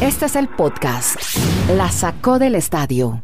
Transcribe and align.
Este 0.00 0.26
es 0.26 0.36
el 0.36 0.48
podcast. 0.48 1.16
La 1.76 1.90
sacó 1.90 2.38
del 2.38 2.54
estadio. 2.54 3.22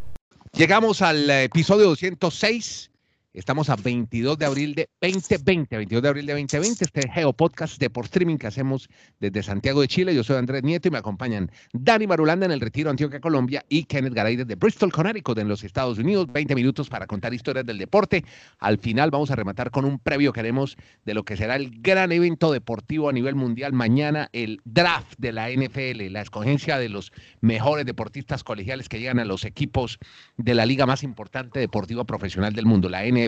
Llegamos 0.52 1.02
al 1.02 1.28
episodio 1.28 1.86
206 1.88 2.90
Estamos 3.36 3.68
a 3.68 3.76
22 3.76 4.38
de 4.38 4.46
abril 4.46 4.74
de 4.74 4.88
2020, 5.02 5.76
22 5.76 6.02
de 6.02 6.08
abril 6.08 6.24
de 6.24 6.32
2020, 6.32 6.84
este 6.86 7.06
Geo 7.10 7.34
Podcast 7.34 7.78
de 7.78 7.90
por 7.90 8.06
streaming 8.06 8.38
que 8.38 8.46
hacemos 8.46 8.88
desde 9.20 9.42
Santiago 9.42 9.82
de 9.82 9.88
Chile. 9.88 10.14
Yo 10.14 10.24
soy 10.24 10.38
Andrés 10.38 10.62
Nieto 10.62 10.88
y 10.88 10.90
me 10.90 10.96
acompañan 10.96 11.50
Dani 11.74 12.06
Marulanda 12.06 12.46
en 12.46 12.52
el 12.52 12.62
Retiro 12.62 12.88
Antioquia, 12.88 13.20
Colombia 13.20 13.62
y 13.68 13.84
Kenneth 13.84 14.14
Garay 14.14 14.36
desde 14.36 14.54
Bristol, 14.54 14.90
Connecticut 14.90 15.36
en 15.36 15.48
los 15.48 15.62
Estados 15.64 15.98
Unidos. 15.98 16.28
20 16.32 16.54
minutos 16.54 16.88
para 16.88 17.06
contar 17.06 17.34
historias 17.34 17.66
del 17.66 17.76
deporte. 17.76 18.24
Al 18.58 18.78
final 18.78 19.10
vamos 19.10 19.30
a 19.30 19.36
rematar 19.36 19.70
con 19.70 19.84
un 19.84 19.98
previo 19.98 20.32
que 20.32 20.40
haremos 20.40 20.78
de 21.04 21.12
lo 21.12 21.22
que 21.22 21.36
será 21.36 21.56
el 21.56 21.82
gran 21.82 22.12
evento 22.12 22.50
deportivo 22.50 23.10
a 23.10 23.12
nivel 23.12 23.34
mundial 23.34 23.74
mañana, 23.74 24.30
el 24.32 24.62
draft 24.64 25.12
de 25.18 25.32
la 25.32 25.50
NFL, 25.50 26.10
la 26.10 26.22
escogencia 26.22 26.78
de 26.78 26.88
los 26.88 27.12
mejores 27.42 27.84
deportistas 27.84 28.42
colegiales 28.42 28.88
que 28.88 28.98
llegan 28.98 29.18
a 29.18 29.26
los 29.26 29.44
equipos 29.44 29.98
de 30.38 30.54
la 30.54 30.64
liga 30.64 30.86
más 30.86 31.02
importante 31.02 31.60
deportiva 31.60 32.04
profesional 32.04 32.54
del 32.54 32.64
mundo, 32.64 32.88
la 32.88 33.04
NFL. 33.04 33.25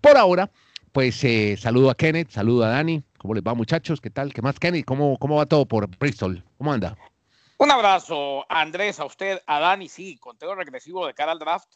Por 0.00 0.16
ahora, 0.16 0.50
pues 0.92 1.22
eh, 1.24 1.56
saludo 1.58 1.90
a 1.90 1.94
Kenneth, 1.94 2.30
saludo 2.30 2.64
a 2.64 2.68
Dani. 2.68 3.02
¿Cómo 3.18 3.34
les 3.34 3.42
va, 3.42 3.54
muchachos? 3.54 4.00
¿Qué 4.00 4.10
tal? 4.10 4.32
¿Qué 4.32 4.42
más, 4.42 4.58
Kenneth? 4.58 4.84
¿Cómo, 4.84 5.18
cómo 5.18 5.36
va 5.36 5.46
todo 5.46 5.66
por 5.66 5.88
Bristol? 5.98 6.42
¿Cómo 6.58 6.72
anda? 6.72 6.96
Un 7.58 7.70
abrazo, 7.70 8.46
Andrés, 8.48 8.98
a 9.00 9.04
usted, 9.04 9.40
a 9.46 9.60
Dani, 9.60 9.88
sí, 9.88 10.16
conteo 10.16 10.54
regresivo 10.54 11.06
de 11.06 11.12
cara 11.12 11.32
al 11.32 11.38
draft. 11.38 11.68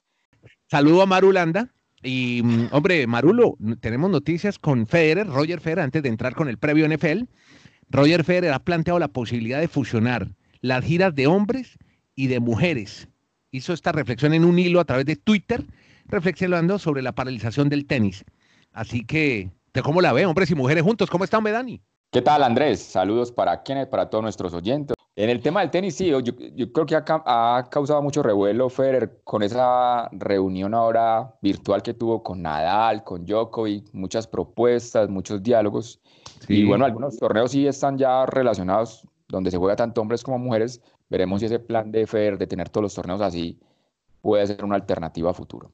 Saludo 0.70 1.02
a 1.02 1.06
Marulanda. 1.06 1.68
Y, 2.02 2.42
mm, 2.42 2.68
hombre, 2.72 3.06
Marulo, 3.06 3.56
tenemos 3.80 4.10
noticias 4.10 4.58
con 4.58 4.86
Federer, 4.86 5.26
Roger 5.26 5.60
Federer, 5.60 5.84
antes 5.84 6.02
de 6.02 6.08
entrar 6.08 6.34
con 6.34 6.48
el 6.48 6.58
previo 6.58 6.86
NFL. 6.86 7.24
Roger 7.90 8.24
Federer 8.24 8.52
ha 8.52 8.58
planteado 8.58 8.98
la 8.98 9.08
posibilidad 9.08 9.60
de 9.60 9.68
fusionar 9.68 10.28
las 10.60 10.84
giras 10.84 11.14
de 11.14 11.26
hombres 11.26 11.78
y 12.14 12.28
de 12.28 12.40
mujeres. 12.40 13.08
Hizo 13.50 13.72
esta 13.72 13.92
reflexión 13.92 14.34
en 14.34 14.44
un 14.44 14.58
hilo 14.58 14.80
a 14.80 14.84
través 14.84 15.06
de 15.06 15.16
Twitter 15.16 15.64
reflexionando 16.06 16.78
sobre 16.78 17.02
la 17.02 17.12
paralización 17.12 17.68
del 17.68 17.86
tenis. 17.86 18.24
Así 18.72 19.04
que, 19.04 19.50
¿cómo 19.82 20.00
la 20.00 20.12
ve, 20.12 20.26
hombres 20.26 20.50
y 20.50 20.54
mujeres 20.54 20.82
juntos? 20.82 21.10
¿Cómo 21.10 21.24
está, 21.24 21.40
Dani? 21.40 21.80
¿Qué 22.10 22.22
tal, 22.22 22.42
Andrés? 22.42 22.80
Saludos 22.80 23.32
para 23.32 23.62
Kenneth, 23.62 23.90
para 23.90 24.08
todos 24.08 24.22
nuestros 24.22 24.54
oyentes. 24.54 24.94
En 25.16 25.30
el 25.30 25.40
tema 25.40 25.60
del 25.60 25.70
tenis, 25.70 25.94
sí, 25.94 26.08
yo, 26.08 26.22
creo 26.72 26.86
que 26.86 26.96
ha, 26.96 27.68
causado 27.70 28.02
mucho 28.02 28.22
revuelo 28.22 28.68
Federer 28.68 29.20
con 29.22 29.44
esa 29.44 30.08
reunión 30.10 30.74
ahora 30.74 31.34
virtual 31.40 31.82
que 31.82 31.94
tuvo 31.94 32.22
con 32.22 32.42
Nadal, 32.42 33.04
con 33.04 33.24
Djokovic, 33.24 33.92
muchas 33.92 34.26
propuestas, 34.26 35.08
muchos 35.08 35.40
diálogos. 35.40 36.00
Y 36.48 36.64
bueno, 36.64 36.84
algunos 36.84 37.16
torneos 37.16 37.52
sí 37.52 37.64
están 37.66 37.96
ya 37.96 38.26
relacionados 38.26 39.06
donde 39.28 39.52
se 39.52 39.56
juega 39.56 39.76
tanto 39.76 40.00
hombres 40.00 40.24
como 40.24 40.38
mujeres. 40.38 40.80
Veremos 41.08 41.40
si 41.40 41.46
ese 41.46 41.60
plan 41.60 41.92
de 41.92 42.08
Federer 42.08 42.36
de 42.36 42.48
tener 42.48 42.68
todos 42.68 42.82
los 42.82 42.94
torneos 42.94 43.20
así 43.20 43.60
puede 44.20 44.46
ser 44.46 44.64
una 44.64 44.74
alternativa 44.74 45.30
a 45.30 45.34
futuro. 45.34 45.70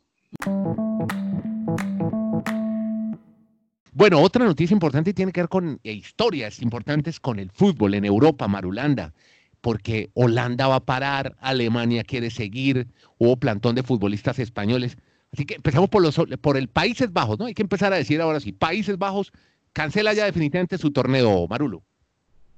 Bueno, 4.00 4.22
otra 4.22 4.46
noticia 4.46 4.72
importante 4.72 5.12
tiene 5.12 5.30
que 5.30 5.42
ver 5.42 5.50
con 5.50 5.78
eh, 5.84 5.92
historias 5.92 6.62
importantes 6.62 7.20
con 7.20 7.38
el 7.38 7.50
fútbol 7.50 7.92
en 7.92 8.06
Europa, 8.06 8.48
Marulanda, 8.48 9.12
porque 9.60 10.08
Holanda 10.14 10.68
va 10.68 10.76
a 10.76 10.80
parar, 10.80 11.36
Alemania 11.38 12.02
quiere 12.02 12.30
seguir, 12.30 12.88
hubo 13.18 13.36
plantón 13.36 13.74
de 13.74 13.82
futbolistas 13.82 14.38
españoles. 14.38 14.96
Así 15.34 15.44
que 15.44 15.56
empezamos 15.56 15.90
por, 15.90 16.00
los, 16.00 16.18
por 16.40 16.56
el 16.56 16.68
Países 16.68 17.12
Bajos, 17.12 17.38
¿no? 17.38 17.44
Hay 17.44 17.52
que 17.52 17.60
empezar 17.60 17.92
a 17.92 17.96
decir 17.96 18.22
ahora 18.22 18.40
sí, 18.40 18.52
Países 18.52 18.96
Bajos 18.96 19.32
cancela 19.74 20.14
ya 20.14 20.24
definitivamente 20.24 20.78
su 20.78 20.90
torneo, 20.92 21.46
Marulo. 21.46 21.82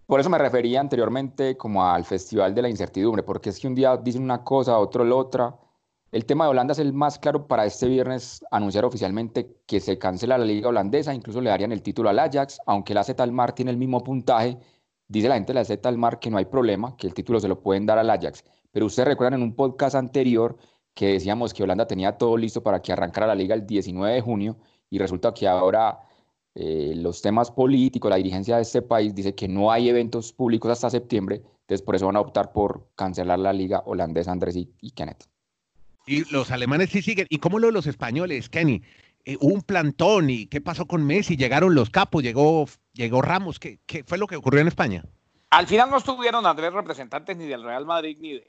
Por 0.06 0.20
eso 0.20 0.30
me 0.30 0.38
refería 0.38 0.78
anteriormente 0.78 1.56
como 1.56 1.84
al 1.84 2.04
Festival 2.04 2.54
de 2.54 2.62
la 2.62 2.68
Incertidumbre, 2.68 3.24
porque 3.24 3.50
es 3.50 3.58
que 3.58 3.66
un 3.66 3.74
día 3.74 3.96
dicen 3.96 4.22
una 4.22 4.44
cosa, 4.44 4.78
otro 4.78 5.04
la 5.04 5.16
otra, 5.16 5.56
el 6.12 6.27
tema 6.27 6.44
de 6.44 6.50
Holanda 6.50 6.72
es 6.72 6.78
el 6.78 6.92
más 6.92 7.18
claro 7.18 7.46
para 7.46 7.64
este 7.64 7.88
viernes 7.88 8.44
anunciar 8.50 8.84
oficialmente 8.84 9.56
que 9.67 9.80
se 9.80 9.98
cancela 9.98 10.36
la 10.36 10.45
liga 10.45 10.68
holandesa, 10.68 11.14
incluso 11.14 11.40
le 11.40 11.48
darían 11.48 11.73
el 11.73 11.83
título 11.83 12.11
al 12.11 12.18
Ajax, 12.18 12.61
aunque 12.67 12.92
la 12.92 13.02
Z 13.02 13.23
Almar 13.23 13.55
tiene 13.55 13.70
el 13.70 13.78
mismo 13.78 14.05
puntaje, 14.05 14.58
dice 15.08 15.28
la 15.28 15.36
gente 15.36 15.55
de 15.55 15.61
la 15.61 15.64
Z 15.64 15.89
Almar 15.89 16.18
que 16.20 16.30
no 16.30 16.36
hay 16.36 16.45
problema, 16.45 16.95
que 16.98 17.06
el 17.06 17.14
título 17.14 17.40
se 17.40 17.48
lo 17.48 17.62
pueden 17.62 17.86
dar 17.86 17.98
al 17.98 18.11
Ajax. 18.11 18.45
Pero 18.70 18.86
ustedes 18.86 19.08
recuerdan 19.08 19.40
en 19.40 19.42
un 19.42 19.56
podcast 19.56 19.96
anterior 19.96 20.58
que 20.95 21.14
decíamos 21.14 21.55
que 21.55 21.62
Holanda 21.62 21.86
tenía 21.86 22.18
todo 22.18 22.36
listo 22.36 22.62
para 22.62 22.83
que 22.83 22.92
arrancara 22.92 23.27
la 23.27 23.34
liga 23.34 23.55
el 23.55 23.67
19 23.67 24.14
de 24.14 24.20
junio 24.20 24.58
y 24.90 24.98
resulta 24.98 25.33
que 25.33 25.48
ahora 25.48 25.98
eh, 26.55 26.92
los 26.94 27.23
temas 27.23 27.50
políticos, 27.50 28.11
la 28.11 28.17
dirigencia 28.17 28.56
de 28.56 28.62
este 28.62 28.83
país 28.83 29.14
dice 29.14 29.34
que 29.34 29.48
no 29.48 29.73
hay 29.73 29.89
eventos 29.89 30.34
públicos 30.34 30.70
hasta 30.70 30.90
septiembre, 30.90 31.36
entonces 31.61 31.80
por 31.80 31.96
eso 31.96 32.05
van 32.05 32.17
a 32.17 32.20
optar 32.20 32.52
por 32.52 32.90
cancelar 32.96 33.39
la 33.39 33.55
liga 33.55 33.83
holandesa 33.86 34.33
Andrés 34.33 34.56
y 34.56 34.90
Kenneth. 34.90 35.31
Y 36.07 36.30
los 36.33 36.51
alemanes 36.51 36.90
sí 36.90 37.02
siguen. 37.02 37.27
¿Y 37.30 37.39
cómo 37.39 37.58
lo 37.58 37.68
de 37.68 37.73
los 37.73 37.86
españoles, 37.86 38.48
Kenny? 38.48 38.83
Eh, 39.24 39.36
un 39.40 39.63
plantón 39.63 40.30
y 40.30 40.46
qué 40.46 40.61
pasó 40.61 40.86
con 40.86 41.07
Messi, 41.07 41.36
llegaron 41.36 41.74
los 41.74 41.90
capos, 41.90 42.24
llegó, 42.24 42.67
llegó 42.92 43.23
Ramos, 43.23 43.61
¿Qué, 43.61 43.79
¿qué, 43.86 44.02
fue 44.02 44.18
lo 44.18 44.27
que 44.27 44.35
ocurrió 44.35 44.61
en 44.61 44.68
España? 44.68 45.05
Al 45.51 45.68
final 45.68 45.91
no 45.91 45.98
estuvieron 45.98 46.45
Andrés 46.45 46.73
representantes 46.73 47.36
ni 47.36 47.46
del 47.46 47.62
Real 47.62 47.86
Madrid 47.86 48.17
ni, 48.20 48.41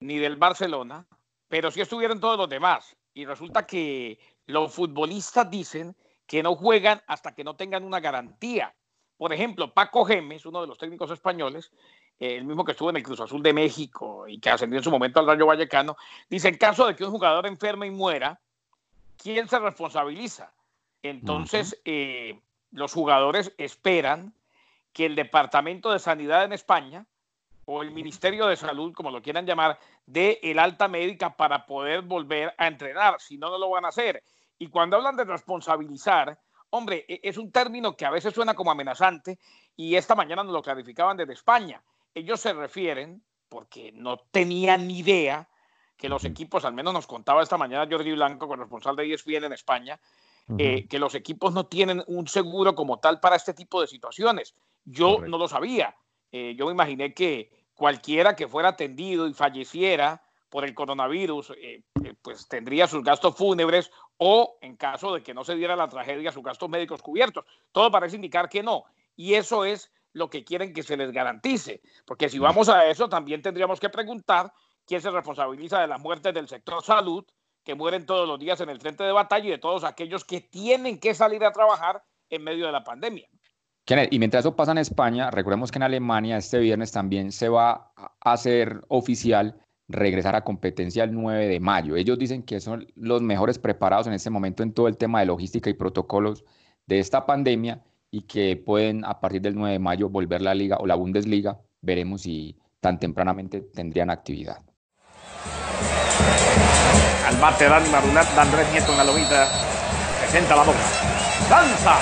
ni 0.00 0.18
del 0.18 0.36
Barcelona, 0.36 1.06
pero 1.48 1.70
sí 1.70 1.80
estuvieron 1.80 2.20
todos 2.20 2.36
los 2.36 2.50
demás. 2.50 2.96
Y 3.14 3.24
resulta 3.24 3.66
que 3.66 4.18
los 4.46 4.74
futbolistas 4.74 5.50
dicen 5.50 5.96
que 6.26 6.42
no 6.42 6.54
juegan 6.54 7.00
hasta 7.06 7.34
que 7.34 7.44
no 7.44 7.56
tengan 7.56 7.84
una 7.84 8.00
garantía. 8.00 8.74
Por 9.16 9.32
ejemplo, 9.32 9.72
Paco 9.72 10.04
Gemes, 10.04 10.44
uno 10.44 10.60
de 10.60 10.66
los 10.66 10.76
técnicos 10.76 11.10
españoles, 11.10 11.72
el 12.18 12.44
mismo 12.44 12.64
que 12.64 12.72
estuvo 12.72 12.90
en 12.90 12.96
el 12.96 13.02
Cruz 13.02 13.20
Azul 13.20 13.42
de 13.42 13.52
México 13.52 14.26
y 14.26 14.38
que 14.38 14.50
ascendió 14.50 14.78
en 14.78 14.84
su 14.84 14.90
momento 14.90 15.20
al 15.20 15.26
Rayo 15.26 15.46
Vallecano, 15.46 15.96
dice, 16.28 16.48
en 16.48 16.56
caso 16.56 16.86
de 16.86 16.96
que 16.96 17.04
un 17.04 17.10
jugador 17.10 17.46
enferme 17.46 17.86
y 17.86 17.90
muera, 17.90 18.40
¿quién 19.16 19.48
se 19.48 19.58
responsabiliza? 19.58 20.52
Entonces, 21.02 21.80
eh, 21.84 22.40
los 22.72 22.92
jugadores 22.92 23.52
esperan 23.56 24.34
que 24.92 25.06
el 25.06 25.14
Departamento 25.14 25.92
de 25.92 26.00
Sanidad 26.00 26.44
en 26.44 26.52
España 26.52 27.06
o 27.66 27.82
el 27.82 27.92
Ministerio 27.92 28.46
de 28.46 28.56
Salud, 28.56 28.92
como 28.94 29.10
lo 29.10 29.22
quieran 29.22 29.46
llamar, 29.46 29.78
dé 30.06 30.40
el 30.42 30.58
alta 30.58 30.88
médica 30.88 31.36
para 31.36 31.66
poder 31.66 32.02
volver 32.02 32.52
a 32.58 32.66
entrenar, 32.66 33.20
si 33.20 33.38
no, 33.38 33.50
no 33.50 33.58
lo 33.58 33.70
van 33.70 33.84
a 33.84 33.88
hacer. 33.88 34.24
Y 34.58 34.68
cuando 34.68 34.96
hablan 34.96 35.16
de 35.16 35.24
responsabilizar, 35.24 36.36
hombre, 36.70 37.04
e, 37.06 37.20
es 37.22 37.36
un 37.36 37.52
término 37.52 37.96
que 37.96 38.06
a 38.06 38.10
veces 38.10 38.34
suena 38.34 38.54
como 38.54 38.72
amenazante 38.72 39.38
y 39.76 39.94
esta 39.94 40.16
mañana 40.16 40.42
nos 40.42 40.52
lo 40.52 40.62
clarificaban 40.62 41.16
desde 41.16 41.34
España 41.34 41.80
ellos 42.18 42.40
se 42.40 42.52
refieren, 42.52 43.22
porque 43.48 43.92
no 43.92 44.18
tenían 44.18 44.86
ni 44.86 44.98
idea 44.98 45.48
que 45.96 46.08
los 46.08 46.24
equipos, 46.24 46.64
al 46.64 46.74
menos 46.74 46.92
nos 46.92 47.06
contaba 47.06 47.42
esta 47.42 47.58
mañana 47.58 47.88
Jordi 47.90 48.12
Blanco, 48.12 48.46
corresponsal 48.46 48.94
de 48.96 49.12
ESPN 49.12 49.44
en 49.44 49.52
España, 49.52 50.00
eh, 50.56 50.86
que 50.88 50.98
los 50.98 51.14
equipos 51.14 51.52
no 51.52 51.66
tienen 51.66 52.02
un 52.06 52.26
seguro 52.26 52.74
como 52.74 53.00
tal 53.00 53.20
para 53.20 53.36
este 53.36 53.52
tipo 53.52 53.80
de 53.80 53.86
situaciones. 53.86 54.54
Yo 54.84 55.18
no 55.18 55.36
lo 55.36 55.48
sabía. 55.48 55.94
Eh, 56.32 56.54
yo 56.56 56.66
me 56.66 56.72
imaginé 56.72 57.12
que 57.12 57.50
cualquiera 57.74 58.34
que 58.34 58.48
fuera 58.48 58.70
atendido 58.70 59.26
y 59.26 59.34
falleciera 59.34 60.22
por 60.48 60.64
el 60.64 60.74
coronavirus, 60.74 61.52
eh, 61.58 61.82
pues 62.22 62.48
tendría 62.48 62.86
sus 62.86 63.02
gastos 63.02 63.36
fúnebres 63.36 63.90
o, 64.16 64.56
en 64.62 64.76
caso 64.76 65.14
de 65.14 65.22
que 65.22 65.34
no 65.34 65.44
se 65.44 65.54
diera 65.54 65.76
la 65.76 65.88
tragedia, 65.88 66.32
sus 66.32 66.42
gastos 66.42 66.70
médicos 66.70 67.02
cubiertos. 67.02 67.44
Todo 67.70 67.90
parece 67.90 68.16
indicar 68.16 68.48
que 68.48 68.62
no. 68.62 68.84
Y 69.16 69.34
eso 69.34 69.64
es 69.64 69.92
lo 70.12 70.30
que 70.30 70.44
quieren 70.44 70.72
que 70.72 70.82
se 70.82 70.96
les 70.96 71.12
garantice. 71.12 71.80
Porque 72.04 72.28
si 72.28 72.38
vamos 72.38 72.68
a 72.68 72.86
eso, 72.86 73.08
también 73.08 73.42
tendríamos 73.42 73.80
que 73.80 73.88
preguntar 73.88 74.52
quién 74.86 75.00
se 75.00 75.10
responsabiliza 75.10 75.80
de 75.80 75.86
las 75.86 76.00
muertes 76.00 76.34
del 76.34 76.48
sector 76.48 76.82
salud, 76.82 77.24
que 77.64 77.74
mueren 77.74 78.06
todos 78.06 78.26
los 78.26 78.38
días 78.38 78.60
en 78.60 78.70
el 78.70 78.80
frente 78.80 79.04
de 79.04 79.12
batalla 79.12 79.46
y 79.46 79.50
de 79.50 79.58
todos 79.58 79.84
aquellos 79.84 80.24
que 80.24 80.40
tienen 80.40 80.98
que 80.98 81.14
salir 81.14 81.44
a 81.44 81.52
trabajar 81.52 82.02
en 82.30 82.42
medio 82.42 82.66
de 82.66 82.72
la 82.72 82.84
pandemia. 82.84 83.28
Y 84.10 84.18
mientras 84.18 84.42
eso 84.42 84.54
pasa 84.54 84.72
en 84.72 84.78
España, 84.78 85.30
recordemos 85.30 85.70
que 85.70 85.78
en 85.78 85.84
Alemania 85.84 86.36
este 86.36 86.58
viernes 86.58 86.92
también 86.92 87.32
se 87.32 87.48
va 87.48 87.90
a 87.96 88.32
hacer 88.32 88.82
oficial 88.88 89.62
regresar 89.88 90.36
a 90.36 90.44
competencia 90.44 91.04
el 91.04 91.14
9 91.14 91.48
de 91.48 91.60
mayo. 91.60 91.96
Ellos 91.96 92.18
dicen 92.18 92.42
que 92.42 92.60
son 92.60 92.86
los 92.94 93.22
mejores 93.22 93.58
preparados 93.58 94.06
en 94.06 94.12
este 94.12 94.28
momento 94.28 94.62
en 94.62 94.74
todo 94.74 94.88
el 94.88 94.98
tema 94.98 95.20
de 95.20 95.26
logística 95.26 95.70
y 95.70 95.74
protocolos 95.74 96.44
de 96.86 96.98
esta 96.98 97.24
pandemia 97.24 97.82
y 98.10 98.22
que 98.22 98.56
pueden 98.56 99.04
a 99.04 99.20
partir 99.20 99.42
del 99.42 99.54
9 99.54 99.72
de 99.72 99.78
mayo 99.78 100.08
volver 100.08 100.40
la 100.40 100.54
liga 100.54 100.76
o 100.78 100.86
la 100.86 100.94
Bundesliga. 100.94 101.58
Veremos 101.80 102.22
si 102.22 102.56
tan 102.80 102.98
tempranamente 102.98 103.60
tendrían 103.60 104.10
actividad. 104.10 104.58
Al 107.26 107.38
mate 107.38 107.68
Dani 107.68 107.88
Marulat, 107.90 108.38
Andrés 108.38 108.66
Nieto 108.72 108.92
en 108.92 108.98
la 108.98 109.04
lomita, 109.04 109.46
presenta 110.20 110.56
la 110.56 110.62
boca. 110.62 110.78
Danza, 111.48 111.96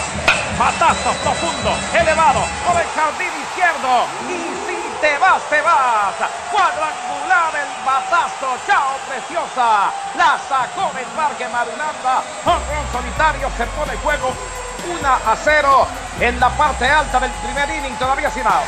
matazo 0.58 1.10
profundo, 1.22 1.74
elevado, 1.90 2.40
por 2.64 2.76
el 2.78 2.86
jardín 2.94 3.34
izquierdo. 3.42 4.06
Y 4.30 4.38
si 4.64 4.78
te 5.00 5.18
vas, 5.18 5.42
te 5.50 5.60
vas. 5.62 6.14
Cuadrangular 6.52 7.52
el 7.58 7.70
batazo, 7.84 8.54
chao 8.66 8.94
preciosa. 9.10 9.90
La 10.16 10.38
sacó 10.48 10.94
del 10.94 11.06
parque 11.16 11.48
Marulanda. 11.50 12.22
Un 12.46 12.92
solitario 12.92 13.50
se 13.58 13.66
pone 13.66 13.96
juego 13.98 14.30
1 14.86 15.08
a 15.08 15.36
0 15.36 15.68
en 16.20 16.38
la 16.38 16.56
parte 16.56 16.84
alta 16.84 17.20
del 17.20 17.30
primer 17.44 17.68
inning, 17.78 17.98
todavía 17.98 18.30
sin 18.30 18.42
out. 18.46 18.64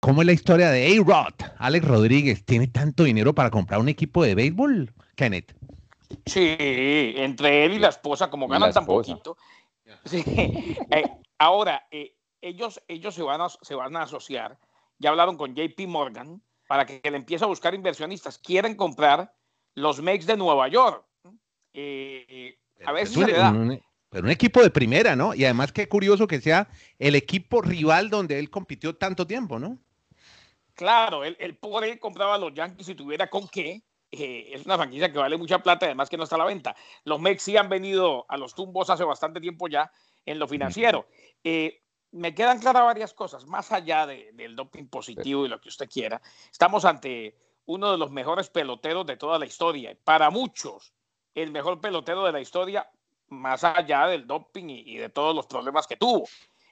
¿Cómo 0.00 0.22
es 0.22 0.26
la 0.26 0.32
historia 0.32 0.70
de 0.70 0.98
A-Rod? 0.98 1.34
Alex 1.58 1.86
Rodríguez, 1.86 2.44
¿tiene 2.44 2.66
tanto 2.66 3.04
dinero 3.04 3.34
para 3.34 3.50
comprar 3.50 3.78
un 3.78 3.88
equipo 3.88 4.24
de 4.24 4.34
béisbol, 4.34 4.92
Kenneth? 5.14 5.54
Sí, 6.26 6.56
entre 6.58 7.64
él 7.64 7.74
y 7.74 7.78
la 7.78 7.88
esposa, 7.88 8.28
como 8.28 8.48
ganan 8.48 8.72
tan 8.72 8.84
poquito. 8.84 9.36
Eh, 10.10 11.04
ahora, 11.38 11.86
eh, 11.90 12.16
ellos, 12.40 12.82
ellos 12.88 13.14
se, 13.14 13.22
van 13.22 13.40
a, 13.40 13.48
se 13.48 13.74
van 13.74 13.94
a 13.94 14.02
asociar. 14.02 14.58
Ya 14.98 15.10
hablaron 15.10 15.36
con 15.36 15.54
JP 15.54 15.86
Morgan 15.86 16.42
para 16.66 16.86
que 16.86 17.00
le 17.08 17.16
empiece 17.16 17.44
a 17.44 17.48
buscar 17.48 17.74
inversionistas. 17.74 18.38
Quieren 18.38 18.74
comprar 18.74 19.32
los 19.74 20.00
Mex 20.02 20.26
de 20.26 20.36
Nueva 20.36 20.68
York. 20.68 21.04
Eh, 21.72 22.58
a 22.84 22.92
ver 22.92 23.06
si 23.06 23.14
se 23.14 23.26
le 23.26 23.32
da. 23.32 23.54
pero 24.08 24.24
un 24.24 24.30
equipo 24.30 24.62
de 24.62 24.70
primera, 24.70 25.16
¿no? 25.16 25.34
Y 25.34 25.44
además 25.44 25.72
qué 25.72 25.88
curioso 25.88 26.26
que 26.26 26.40
sea 26.40 26.68
el 26.98 27.14
equipo 27.14 27.62
rival 27.62 28.10
donde 28.10 28.38
él 28.38 28.50
compitió 28.50 28.96
tanto 28.96 29.26
tiempo, 29.26 29.58
¿no? 29.58 29.78
Claro, 30.74 31.24
él, 31.24 31.36
él 31.38 31.56
por 31.56 31.84
él 31.84 31.98
compraba 31.98 32.34
a 32.34 32.38
los 32.38 32.52
Yankees 32.54 32.86
si 32.86 32.94
tuviera 32.94 33.28
con 33.28 33.48
qué. 33.48 33.82
Eh, 34.10 34.50
es 34.52 34.66
una 34.66 34.76
franquicia 34.76 35.10
que 35.10 35.18
vale 35.18 35.38
mucha 35.38 35.62
plata, 35.62 35.86
además 35.86 36.10
que 36.10 36.18
no 36.18 36.24
está 36.24 36.36
a 36.36 36.40
la 36.40 36.44
venta. 36.44 36.76
Los 37.04 37.18
Mex 37.18 37.42
sí 37.42 37.56
han 37.56 37.70
venido 37.70 38.26
a 38.28 38.36
los 38.36 38.54
tumbos 38.54 38.90
hace 38.90 39.04
bastante 39.04 39.40
tiempo 39.40 39.68
ya 39.68 39.90
en 40.26 40.38
lo 40.38 40.46
financiero. 40.46 41.06
Eh, 41.42 41.82
me 42.10 42.34
quedan 42.34 42.58
claras 42.58 42.84
varias 42.84 43.14
cosas, 43.14 43.46
más 43.46 43.72
allá 43.72 44.06
del 44.06 44.54
doping 44.54 44.86
positivo 44.88 45.46
y 45.46 45.48
lo 45.48 45.58
que 45.60 45.70
usted 45.70 45.88
quiera. 45.88 46.20
Estamos 46.50 46.84
ante 46.84 47.34
uno 47.66 47.92
de 47.92 47.98
los 47.98 48.10
mejores 48.10 48.50
peloteros 48.50 49.06
de 49.06 49.16
toda 49.16 49.38
la 49.38 49.46
historia. 49.46 49.96
Para 50.04 50.30
muchos, 50.30 50.92
el 51.34 51.50
mejor 51.50 51.80
pelotero 51.80 52.24
de 52.24 52.32
la 52.32 52.40
historia, 52.40 52.88
más 53.28 53.64
allá 53.64 54.06
del 54.06 54.26
doping 54.26 54.68
y, 54.68 54.96
de 54.96 55.08
todos 55.08 55.34
los 55.34 55.46
problemas 55.46 55.86
que 55.86 55.96
tuvo. 55.96 56.28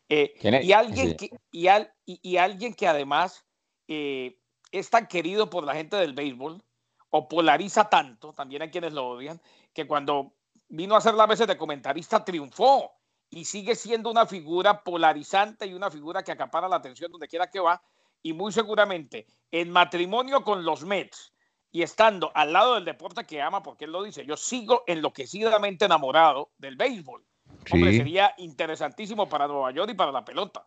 Eh, 0.09 0.35
y, 0.63 0.73
alguien 0.73 1.17
que, 1.17 1.31
y, 1.53 2.37
alguien 2.37 2.75
que 2.75 2.89
además 2.89 3.45
es 3.87 4.91
tan 4.91 5.07
querido 5.07 5.49
por 5.49 5.65
la 5.65 5.75
gente 5.75 5.97
del 5.97 6.13
béisbol, 6.13 6.63
o 7.11 7.29
polariza 7.29 7.89
tanto, 7.89 8.33
también 8.33 8.63
hay 8.63 8.71
quienes 8.71 8.93
lo 8.93 9.09
odian, 9.09 9.41
que 9.73 9.87
cuando 9.87 10.33
vino 10.69 10.95
a 10.95 10.99
hacer 10.99 11.15
la 11.15 11.27
veces 11.27 11.47
de 11.49 11.57
comentarista 11.57 12.25
triunfó 12.25 12.93
y 13.29 13.45
sigue 13.45 13.75
siendo 13.75 14.11
una 14.11 14.27
figura 14.27 14.83
polarizante 14.83 15.67
y 15.67 15.75
una 15.75 15.91
figura 15.91 16.23
que 16.23 16.33
acapara 16.33 16.69
la 16.69 16.77
atención 16.77 17.11
donde 17.11 17.29
quiera 17.29 17.51
que 17.51 17.61
va 17.61 17.83
y 18.23 18.33
muy 18.33 18.53
seguramente 18.53 19.27
en 19.51 19.71
matrimonio 19.71 20.43
con 20.43 20.65
los 20.65 20.85
Mets 20.85 21.33
y 21.73 21.83
estando 21.83 22.31
al 22.35 22.53
lado 22.53 22.75
del 22.75 22.85
deporte 22.85 23.25
que 23.25 23.41
ama, 23.41 23.63
porque 23.63 23.85
él 23.85 23.93
lo 23.93 24.03
dice, 24.03 24.25
yo 24.27 24.37
sigo 24.37 24.83
enloquecidamente 24.87 25.85
enamorado 25.85 26.51
del 26.59 26.77
béisbol. 26.77 27.25
Hombre, 27.73 27.97
sería 27.97 28.35
interesantísimo 28.39 29.29
para 29.29 29.47
Nueva 29.47 29.71
York 29.73 29.91
y 29.93 29.95
para 29.95 30.13
la 30.13 30.25
pelota. 30.25 30.67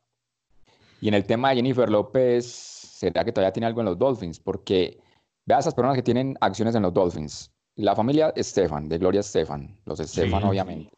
Y 1.02 1.08
en 1.08 1.14
el 1.14 1.26
tema 1.26 1.50
de 1.50 1.56
Jennifer 1.58 1.90
López, 1.90 2.46
¿será 2.46 3.26
que 3.26 3.32
todavía 3.32 3.52
tiene 3.52 3.68
algo 3.68 3.82
en 3.82 3.86
los 3.86 3.98
Dolphins? 3.98 4.40
Porque 4.40 5.00
Vea 5.46 5.58
a 5.58 5.60
esas 5.60 5.74
personas 5.74 5.96
que 5.96 6.04
tienen 6.04 6.38
acciones 6.40 6.76
en 6.76 6.84
los 6.84 6.94
Dolphins. 6.94 7.52
La 7.76 7.96
familia 7.96 8.32
Estefan, 8.36 8.88
de 8.88 8.98
Gloria 8.98 9.20
Estefan, 9.20 9.78
los 9.86 10.00
Estefan 10.00 10.44
obviamente. 10.44 10.92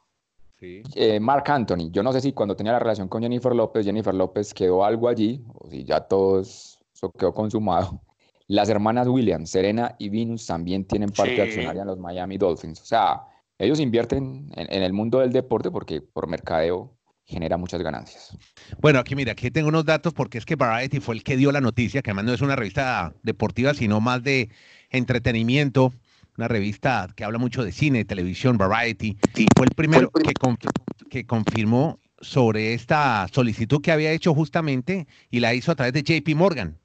Sí. 0.60 0.82
Eh, 0.96 1.20
Mark 1.20 1.44
Anthony, 1.48 1.92
yo 1.92 2.02
no 2.02 2.14
sé 2.14 2.22
si 2.22 2.32
cuando 2.34 2.56
tenía 2.56 2.72
la 2.74 2.80
relación 2.80 3.08
con 3.08 3.22
Jennifer 3.22 3.54
López, 3.54 3.86
Jennifer 3.86 4.14
López 4.14 4.54
quedó 4.54 4.86
algo 4.86 5.10
allí, 5.10 5.44
o 5.54 5.70
si 5.70 5.84
ya 5.84 6.02
todo 6.02 6.40
eso 6.40 7.12
quedó 7.18 7.34
consumado. 7.34 8.02
Las 8.48 8.70
hermanas 8.70 9.08
Williams, 9.08 9.50
Serena 9.50 9.96
y 9.98 10.10
Venus 10.10 10.46
también 10.46 10.86
tienen 10.86 11.10
parte 11.10 11.42
accionaria 11.42 11.82
en 11.82 11.88
los 11.88 11.98
Miami 11.98 12.38
Dolphins. 12.38 12.80
O 12.80 12.86
sea, 12.86 13.22
ellos 13.58 13.80
invierten 13.80 14.52
en, 14.56 14.72
en, 14.72 14.84
el 14.84 14.94
mundo 14.94 15.20
del 15.20 15.32
deporte 15.32 15.72
porque 15.72 16.02
por 16.02 16.28
mercadeo 16.28 16.96
genera 17.26 17.58
muchas 17.58 17.82
ganancias. 17.82 18.38
Bueno, 18.80 19.00
aquí 19.00 19.16
mira, 19.16 19.32
aquí 19.32 19.50
tengo 19.50 19.70
unos 19.70 19.86
datos 19.86 20.14
porque 20.14 20.38
es 20.38 20.46
que 20.46 20.56
Variety 20.56 21.00
fue 21.00 21.16
el 21.16 21.24
que 21.24 21.38
dio 21.38 21.52
la 21.52 21.62
noticia, 21.62 22.02
que 22.02 22.12
además 22.12 22.26
no 22.26 22.34
es 22.34 22.42
una 22.42 22.56
revista 22.56 23.14
deportiva, 23.24 23.74
sino 23.74 24.00
más 24.00 24.24
de 24.24 24.50
entretenimiento, 24.92 25.92
una 26.38 26.48
revista 26.48 27.08
que 27.16 27.24
habla 27.24 27.38
mucho 27.38 27.64
de 27.64 27.72
cine, 27.72 28.06
televisión, 28.06 28.58
Variety, 28.58 29.18
y 29.36 29.48
fue 29.56 29.66
el 29.68 29.76
primero 29.76 30.12
que, 30.12 30.34
que 31.10 31.26
confirmó 31.26 32.00
sobre 32.20 32.74
esta 32.74 33.28
solicitud 33.32 33.82
que 33.82 33.92
había 33.92 34.12
hecho 34.12 34.34
justamente 34.34 35.08
y 35.32 35.40
la 35.40 35.54
hizo 35.54 35.72
a 35.72 35.76
través 35.76 35.94
de 35.94 36.04
JP 36.04 36.36
Morgan 36.36 36.78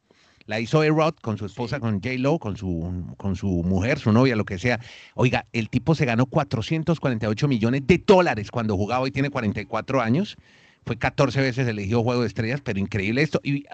la 0.51 0.59
hizo 0.59 0.81
A-Rod 0.81 1.15
con 1.23 1.39
su 1.39 1.47
esposa, 1.47 1.79
con 1.79 2.03
J-Lo, 2.03 2.41
con 2.41 2.57
su, 2.57 3.15
con 3.17 3.37
su 3.37 3.47
mujer, 3.63 4.01
su 4.01 4.11
novia, 4.11 4.35
lo 4.35 4.45
que 4.45 4.59
sea. 4.59 4.81
Oiga, 5.15 5.47
el 5.53 5.71
tipo 5.71 5.95
se 5.95 6.05
ganó 6.05 6.27
448 6.27 7.47
millones 7.47 7.87
de 7.87 8.03
dólares 8.05 8.51
cuando 8.51 8.77
jugaba, 8.77 9.03
hoy 9.03 9.13
tiene 9.13 9.31
44 9.31 10.01
años. 10.01 10.37
Fue 10.85 10.97
14 10.97 11.41
veces 11.41 11.69
elegido 11.69 12.03
Juego 12.03 12.23
de 12.23 12.27
Estrellas, 12.27 12.61
pero 12.65 12.81
increíble 12.81 13.23
esto. 13.23 13.41
Y, 13.45 13.65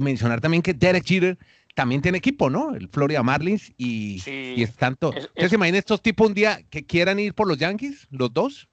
mencionar 0.00 0.40
también 0.40 0.60
que 0.60 0.74
Derek 0.74 1.04
Jeter 1.04 1.38
también 1.74 2.00
tiene 2.02 2.18
equipo, 2.18 2.48
¿no? 2.50 2.74
El 2.74 2.88
Florida 2.88 3.22
Marlins 3.22 3.72
y, 3.76 4.22
es 4.26 4.74
tanto. 4.76 5.10
¿Ustedes 5.10 5.50
se 5.50 5.56
imaginan 5.56 5.78
estos 5.78 6.00
tipos 6.00 6.28
un 6.28 6.34
día 6.34 6.60
que 6.70 6.86
quieran 6.86 7.18
ir 7.18 7.34
por 7.34 7.46
los 7.46 7.58
Yankees, 7.58 8.06
los 8.10 8.32
dos? 8.32 8.68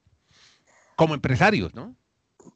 Como 0.96 1.14
empresarios, 1.14 1.74
¿no? 1.74 1.96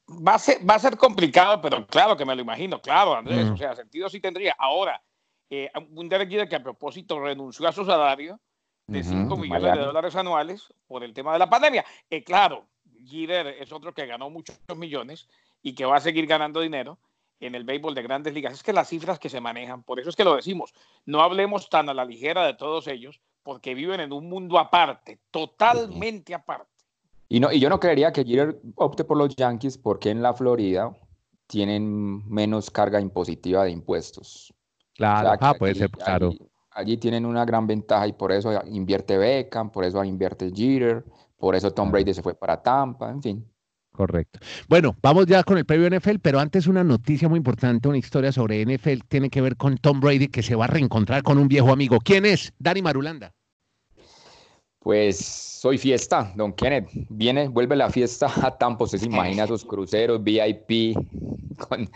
va 0.09 0.35
a, 0.35 0.39
ser, 0.39 0.69
va 0.69 0.75
a 0.75 0.79
ser 0.79 0.97
complicado, 0.97 1.61
pero 1.61 1.87
claro 1.87 2.17
que 2.17 2.25
me 2.25 2.35
lo 2.35 2.43
imagino, 2.43 2.81
claro, 2.81 3.15
Andrés, 3.15 3.49
o 3.51 3.57
sea, 3.57 3.75
sentido 3.75 4.09
sí 4.09 4.21
tendría. 4.21 4.55
Ahora, 4.59 5.03
eh, 5.51 5.71
un 5.93 6.09
Derek 6.09 6.29
Jeter 6.29 6.49
que 6.49 6.57
a 6.57 6.63
propósito 6.63 7.21
renunció 7.21 7.67
a 7.69 7.73
su 7.73 7.85
salario 7.85 8.41
de 8.87 9.03
5 9.03 9.37
millones 9.37 9.75
de 9.75 9.81
dólares 9.81 10.15
anuales 10.17 10.73
por 10.87 11.03
el 11.03 11.13
tema 11.13 11.33
de 11.33 11.41
la 11.41 11.51
pandemia. 11.51 11.85
Eh, 12.09 12.23
claro, 12.23 12.69
Jeter 13.05 13.49
es 13.49 13.73
otro 13.73 13.93
que 13.93 14.07
ganó 14.07 14.31
muchos 14.31 14.57
millones 14.77 15.29
y 15.63 15.75
que 15.75 15.85
va 15.85 15.97
a 15.97 16.01
seguir 16.01 16.27
ganando 16.27 16.61
dinero 16.61 16.99
en 17.41 17.55
el 17.55 17.65
béisbol 17.65 17.95
de 17.95 18.03
grandes 18.03 18.35
ligas. 18.35 18.55
Es 18.55 18.63
que 18.63 18.73
las 18.73 18.89
cifras 18.89 19.19
que 19.19 19.29
se 19.29 19.41
manejan, 19.41 19.83
por 19.83 20.01
eso 20.01 20.11
es 20.11 20.17
que 20.17 20.25
lo 20.25 20.37
decimos, 20.37 20.73
no 21.05 21.21
hablemos 21.21 21.69
tan 21.69 21.89
a 21.89 21.95
la 21.95 22.05
ligera 22.05 22.47
de 22.47 22.55
todos 22.55 22.87
ellos, 22.89 23.21
porque 23.43 23.75
viven 23.75 24.01
en 24.01 24.13
un 24.13 24.29
mundo 24.29 24.59
aparte, 24.59 25.21
totalmente 25.31 26.35
aparte. 26.35 26.71
Y, 27.29 27.41
no, 27.41 27.53
y 27.53 27.61
yo 27.61 27.69
no 27.69 27.81
creería 27.81 28.13
que 28.13 28.25
Jeter 28.25 28.61
opte 28.77 29.05
por 29.05 29.17
los 29.17 29.35
Yankees 29.35 29.79
porque 29.79 30.11
en 30.11 30.23
la 30.23 30.33
Florida 30.33 30.97
tienen 31.47 32.29
menos 32.29 32.71
carga 32.71 33.01
impositiva 33.01 33.65
de 33.65 33.71
impuestos. 33.71 34.53
Claro, 34.95 35.37
ah, 35.41 35.55
puede 35.55 35.75
ser, 35.75 35.91
claro. 35.91 36.33
Allí, 36.71 36.97
tienen 36.97 37.25
una 37.25 37.45
gran 37.45 37.67
ventaja 37.67 38.07
y 38.07 38.13
por 38.13 38.33
eso 38.33 38.53
invierte 38.67 39.17
Beckham, 39.17 39.71
por 39.71 39.85
eso 39.85 40.03
invierte 40.05 40.51
Jeter, 40.55 41.05
por 41.39 41.55
eso 41.55 41.73
Tom 41.73 41.91
Brady 41.91 42.15
se 42.15 42.23
fue 42.23 42.35
para 42.35 42.63
Tampa, 42.63 43.11
en 43.11 43.23
fin. 43.23 43.51
Correcto. 43.97 44.41
Bueno, 44.69 44.95
vamos 45.01 45.25
ya 45.25 45.43
con 45.43 45.57
el 45.57 45.65
previo 45.65 45.89
NFL, 45.89 46.19
pero 46.21 46.39
antes 46.39 46.67
una 46.67 46.85
noticia 46.85 47.31
muy 47.31 47.39
importante, 47.39 47.89
una 47.89 47.97
historia 47.97 48.31
sobre 48.31 48.63
NFL, 48.63 49.07
tiene 49.09 49.31
que 49.31 49.41
ver 49.41 49.57
con 49.57 49.79
Tom 49.79 50.01
Brady 50.01 50.29
que 50.29 50.43
se 50.43 50.55
va 50.55 50.67
a 50.67 50.69
reencontrar 50.69 51.23
con 51.23 51.39
un 51.39 51.49
viejo 51.49 51.73
amigo. 51.73 51.99
¿Quién 52.05 52.27
es? 52.27 52.53
Dani 52.59 52.83
Marulanda. 52.83 53.33
Pues 54.81 55.17
soy 55.17 55.79
fiesta, 55.79 56.31
don 56.37 56.53
Kenneth. 56.53 56.91
Viene, 57.09 57.49
vuelve 57.49 57.75
la 57.75 57.89
fiesta 57.89 58.31
a 58.43 58.51
Tampa. 58.51 58.85
Usted 58.85 58.99
se 58.99 59.07
imagina 59.07 59.45
esos 59.45 59.65
cruceros 59.65 60.23
VIP 60.23 60.95
con 61.57 61.89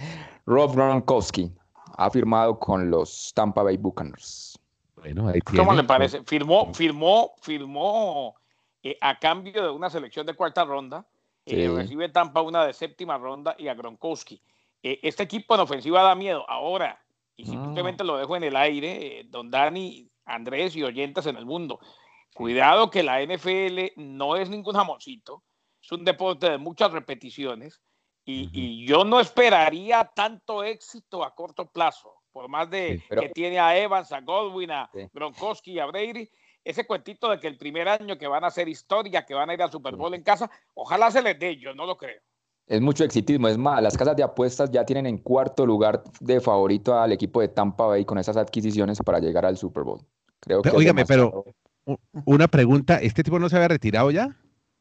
Rob 0.46 0.74
Gronkowski. 0.74 1.52
Ha 1.98 2.10
firmado 2.10 2.58
con 2.58 2.90
los 2.90 3.30
Tampa 3.34 3.62
Bay 3.62 3.76
Buccaneers. 3.76 4.58
Bueno, 4.96 5.28
ahí 5.28 5.40
tiene. 5.42 5.58
¿Cómo 5.58 5.74
le 5.74 5.84
parece? 5.84 6.22
Firmó, 6.24 6.72
firmó, 6.72 7.34
firmó 7.42 8.34
eh, 8.82 8.96
a 9.02 9.18
cambio 9.18 9.64
de 9.64 9.70
una 9.70 9.90
selección 9.90 10.24
de 10.24 10.32
cuarta 10.32 10.64
ronda. 10.64 11.06
Eh, 11.46 11.68
recibe 11.68 12.08
Tampa 12.08 12.42
una 12.42 12.64
de 12.66 12.72
séptima 12.72 13.18
ronda 13.18 13.56
y 13.58 13.68
a 13.68 13.74
Gronkowski. 13.74 14.42
Eh, 14.82 15.00
este 15.02 15.22
equipo 15.22 15.54
en 15.54 15.60
ofensiva 15.60 16.02
da 16.02 16.14
miedo. 16.14 16.48
Ahora, 16.48 17.02
y 17.36 17.44
ah. 17.44 17.46
simplemente 17.46 18.04
lo 18.04 18.16
dejo 18.16 18.36
en 18.36 18.44
el 18.44 18.56
aire, 18.56 19.24
don 19.28 19.50
Dani, 19.50 20.08
Andrés 20.24 20.76
y 20.76 20.82
oyentes 20.82 21.26
en 21.26 21.36
el 21.36 21.46
mundo. 21.46 21.80
Cuidado 22.34 22.90
que 22.90 23.02
la 23.02 23.22
NFL 23.22 23.92
no 23.96 24.36
es 24.36 24.48
ningún 24.48 24.74
jamoncito, 24.74 25.42
es 25.82 25.90
un 25.92 26.04
deporte 26.04 26.48
de 26.48 26.58
muchas 26.58 26.92
repeticiones 26.92 27.80
y, 28.24 28.86
yo 28.86 29.04
no 29.04 29.18
esperaría 29.18 30.04
tanto 30.14 30.62
éxito 30.62 31.24
a 31.24 31.34
corto 31.34 31.66
plazo, 31.66 32.14
por 32.32 32.48
más 32.48 32.70
de 32.70 33.02
que 33.08 33.28
tiene 33.30 33.58
a 33.58 33.76
Evans, 33.76 34.12
a 34.12 34.20
Godwin, 34.20 34.70
a 34.70 34.90
Gronkowski 35.12 35.72
y 35.72 35.78
a 35.80 35.86
Brady. 35.86 36.28
Ese 36.64 36.86
cuentito 36.86 37.30
de 37.30 37.40
que 37.40 37.48
el 37.48 37.56
primer 37.56 37.88
año 37.88 38.18
que 38.18 38.26
van 38.26 38.44
a 38.44 38.48
hacer 38.48 38.68
historia, 38.68 39.24
que 39.24 39.34
van 39.34 39.50
a 39.50 39.54
ir 39.54 39.62
al 39.62 39.70
Super 39.70 39.96
Bowl 39.96 40.12
en 40.14 40.22
casa, 40.22 40.50
ojalá 40.74 41.10
se 41.10 41.22
les 41.22 41.38
dé, 41.38 41.56
yo 41.56 41.74
no 41.74 41.86
lo 41.86 41.96
creo. 41.96 42.20
Es 42.66 42.80
mucho 42.80 43.02
exitismo, 43.02 43.48
es 43.48 43.58
más, 43.58 43.82
las 43.82 43.96
casas 43.96 44.14
de 44.14 44.22
apuestas 44.22 44.70
ya 44.70 44.84
tienen 44.84 45.06
en 45.06 45.18
cuarto 45.18 45.66
lugar 45.66 46.04
de 46.20 46.40
favorito 46.40 46.96
al 46.96 47.12
equipo 47.12 47.40
de 47.40 47.48
Tampa 47.48 47.86
Bay 47.86 48.04
con 48.04 48.18
esas 48.18 48.36
adquisiciones 48.36 48.98
para 49.04 49.18
llegar 49.18 49.44
al 49.44 49.56
Super 49.56 49.82
Bowl. 49.82 50.00
Creo 50.38 50.62
que 50.62 50.70
pero, 50.70 51.04
pero 51.06 51.44
una 52.24 52.46
pregunta, 52.46 53.00
¿este 53.00 53.22
tipo 53.22 53.38
no 53.38 53.48
se 53.48 53.56
había 53.56 53.68
retirado 53.68 54.10
ya? 54.10 54.36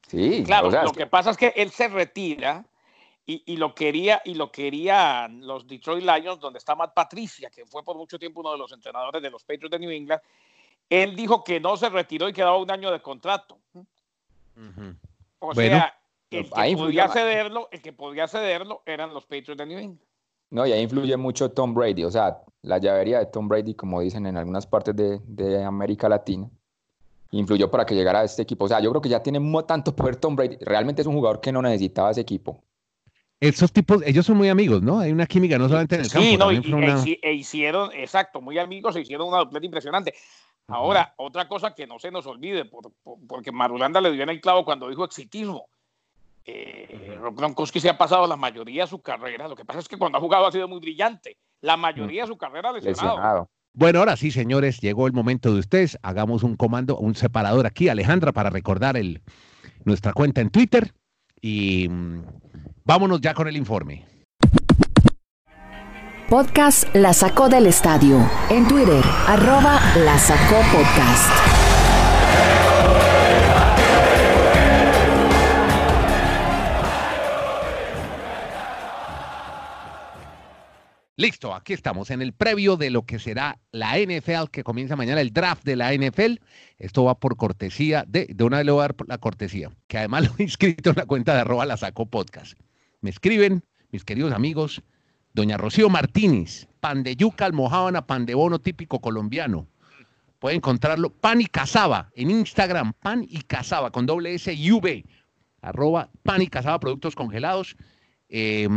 Sí, 0.07 0.43
claro, 0.45 0.69
lo 0.69 0.91
que 0.91 1.07
pasa 1.07 1.31
es 1.31 1.37
que 1.37 1.53
él 1.55 1.71
se 1.71 1.87
retira 1.87 2.65
y, 3.25 3.57
lo 3.57 3.75
quería 3.75 4.21
y 4.25 4.33
lo 4.33 4.51
querían 4.51 5.45
los 5.45 5.67
Detroit 5.67 6.03
Lions, 6.03 6.39
donde 6.39 6.57
está 6.57 6.75
Matt 6.75 6.95
Patricia, 6.95 7.51
que 7.51 7.63
fue 7.63 7.83
por 7.83 7.95
mucho 7.95 8.17
tiempo 8.17 8.39
uno 8.39 8.51
de 8.53 8.57
los 8.57 8.71
entrenadores 8.71 9.21
de 9.21 9.29
los 9.29 9.43
Patriots 9.43 9.69
de 9.69 9.79
New 9.79 9.91
England. 9.91 10.21
Él 10.89 11.15
dijo 11.15 11.43
que 11.43 11.59
no 11.59 11.77
se 11.77 11.89
retiró 11.89 12.27
y 12.27 12.33
quedaba 12.33 12.57
un 12.57 12.71
año 12.71 12.91
de 12.91 13.01
contrato. 13.01 13.59
O 15.39 15.53
sea, 15.53 15.95
el 16.31 16.49
que 16.49 16.75
podía 16.75 17.07
cederlo, 17.07 17.69
el 17.71 17.81
que 17.81 17.93
podía 17.93 18.27
cederlo 18.27 18.81
eran 18.85 19.13
los 19.13 19.23
Patriots 19.25 19.57
de 19.57 19.65
New 19.65 19.77
England. 19.77 20.01
No, 20.51 20.65
y 20.65 20.71
ahí 20.71 20.81
influye 20.81 21.15
mucho 21.15 21.51
Tom 21.51 21.75
Brady, 21.75 22.03
o 22.03 22.11
sea, 22.11 22.39
la 22.63 22.79
llavería 22.79 23.19
de 23.19 23.27
Tom 23.27 23.47
Brady, 23.47 23.75
como 23.75 24.01
dicen 24.01 24.25
en 24.25 24.35
algunas 24.35 24.65
partes 24.65 24.95
de, 24.95 25.19
de 25.25 25.63
América 25.63 26.09
Latina, 26.09 26.49
influyó 27.31 27.69
para 27.69 27.85
que 27.85 27.93
llegara 27.93 28.21
a 28.21 28.23
este 28.23 28.41
equipo. 28.41 28.65
O 28.65 28.67
sea, 28.67 28.79
yo 28.79 28.89
creo 28.89 29.01
que 29.01 29.09
ya 29.09 29.21
tiene 29.21 29.39
tanto 29.67 29.95
poder 29.95 30.15
Tom 30.15 30.35
Brady. 30.35 30.57
Realmente 30.61 31.01
es 31.01 31.07
un 31.07 31.13
jugador 31.13 31.39
que 31.39 31.51
no 31.51 31.61
necesitaba 31.61 32.11
ese 32.11 32.21
equipo. 32.21 32.63
Esos 33.39 33.71
tipos, 33.71 34.01
ellos 34.05 34.25
son 34.25 34.35
muy 34.35 34.49
amigos, 34.49 34.81
¿no? 34.81 34.99
Hay 34.99 35.13
una 35.13 35.25
química 35.25 35.57
no 35.57 35.69
solamente 35.69 35.95
en 35.95 36.01
el 36.01 36.11
campo. 36.11 36.27
Sí, 36.27 36.35
no, 36.35 36.51
y, 36.51 37.19
e, 37.21 37.33
hicieron, 37.33 37.89
exacto, 37.93 38.41
muy 38.41 38.57
amigos, 38.57 38.95
se 38.95 39.01
hicieron 39.01 39.29
una 39.29 39.37
doblete 39.37 39.65
impresionante. 39.65 40.13
Ahora, 40.69 41.13
otra 41.17 41.47
cosa 41.47 41.73
que 41.73 41.87
no 41.87 41.99
se 41.99 42.11
nos 42.11 42.25
olvide, 42.27 42.69
porque 43.27 43.51
Marulanda 43.51 44.01
le 44.01 44.11
dio 44.11 44.23
en 44.23 44.29
el 44.29 44.41
clavo 44.41 44.65
cuando 44.65 44.89
dijo 44.89 45.03
exitismo. 45.03 45.67
Eh, 46.45 47.17
Gronkowski 47.33 47.79
se 47.79 47.89
ha 47.89 47.97
pasado 47.97 48.25
la 48.27 48.35
mayoría 48.35 48.83
de 48.83 48.89
su 48.89 49.01
carrera. 49.01 49.47
Lo 49.47 49.55
que 49.55 49.65
pasa 49.65 49.79
es 49.79 49.87
que 49.87 49.97
cuando 49.97 50.17
ha 50.17 50.21
jugado 50.21 50.47
ha 50.47 50.51
sido 50.51 50.67
muy 50.67 50.79
brillante. 50.79 51.37
La 51.61 51.77
mayoría 51.77 52.23
de 52.23 52.27
su 52.27 52.37
carrera 52.37 52.71
lesionado. 52.71 53.15
lesionado. 53.15 53.49
Bueno, 53.73 53.99
ahora 53.99 54.15
sí, 54.15 54.31
señores, 54.31 54.79
llegó 54.79 55.07
el 55.07 55.13
momento 55.13 55.53
de 55.53 55.59
ustedes. 55.59 55.97
Hagamos 56.01 56.43
un 56.43 56.55
comando, 56.55 56.97
un 56.97 57.15
separador 57.15 57.65
aquí, 57.67 57.89
Alejandra, 57.89 58.31
para 58.31 58.49
recordar 58.49 58.97
el, 58.97 59.21
nuestra 59.85 60.13
cuenta 60.13 60.41
en 60.41 60.49
Twitter. 60.49 60.93
Y 61.41 61.87
mm, 61.87 62.23
vámonos 62.83 63.21
ya 63.21 63.33
con 63.33 63.47
el 63.47 63.57
informe. 63.57 64.05
Podcast 66.29 66.83
La 66.93 67.11
Sacó 67.11 67.49
del 67.49 67.65
Estadio. 67.65 68.23
En 68.51 68.67
Twitter, 68.67 69.03
arroba 69.25 69.81
La 70.05 70.15
Sacó 70.19 70.57
Podcast. 70.71 71.27
Listo, 81.15 81.55
aquí 81.55 81.73
estamos 81.73 82.11
en 82.11 82.21
el 82.21 82.33
previo 82.33 82.77
de 82.77 82.91
lo 82.91 83.07
que 83.07 83.17
será 83.17 83.59
la 83.71 83.97
NFL 83.97 84.51
que 84.51 84.63
comienza 84.63 84.95
mañana, 84.95 85.21
el 85.21 85.33
draft 85.33 85.63
de 85.63 85.77
la 85.77 85.91
NFL. 85.95 86.35
Esto 86.77 87.05
va 87.05 87.19
por 87.19 87.37
cortesía 87.37 88.05
de, 88.07 88.27
de 88.29 88.43
una 88.43 88.57
vez 88.57 88.67
le 88.67 88.71
voy 88.71 88.81
a 88.81 88.83
dar 88.83 88.95
la 89.07 89.17
cortesía, 89.17 89.71
que 89.87 89.97
además 89.97 90.25
lo 90.27 90.35
he 90.37 90.43
inscrito 90.43 90.91
en 90.91 90.97
la 90.97 91.07
cuenta 91.07 91.33
de 91.33 91.41
arroba 91.41 91.65
la 91.65 91.75
saco 91.75 92.05
podcast. 92.05 92.53
Me 93.01 93.09
escriben, 93.09 93.63
mis 93.89 94.05
queridos 94.05 94.31
amigos, 94.31 94.83
doña 95.39 95.57
Rocío 95.57 95.89
Martínez, 95.89 96.67
pan 96.81 97.01
de 97.01 97.15
yuca, 97.15 97.45
almohábana, 97.45 98.05
pan 98.05 98.25
de 98.25 98.35
bono 98.35 98.59
típico 98.59 98.99
colombiano. 98.99 99.67
Puede 100.37 100.57
encontrarlo, 100.57 101.11
pan 101.11 101.39
y 101.39 101.45
cazaba 101.45 102.11
en 102.13 102.29
Instagram, 102.29 102.91
pan 102.91 103.25
y 103.27 103.43
cazaba 103.43 103.89
con 103.89 104.05
doble 104.05 104.35
S 104.35 104.53
y 104.53 104.69
V, 104.71 105.05
arroba 105.61 106.09
pan 106.23 106.41
y 106.41 106.47
cazaba 106.47 106.77
productos 106.81 107.15
congelados. 107.15 107.77
Eh, 108.27 108.67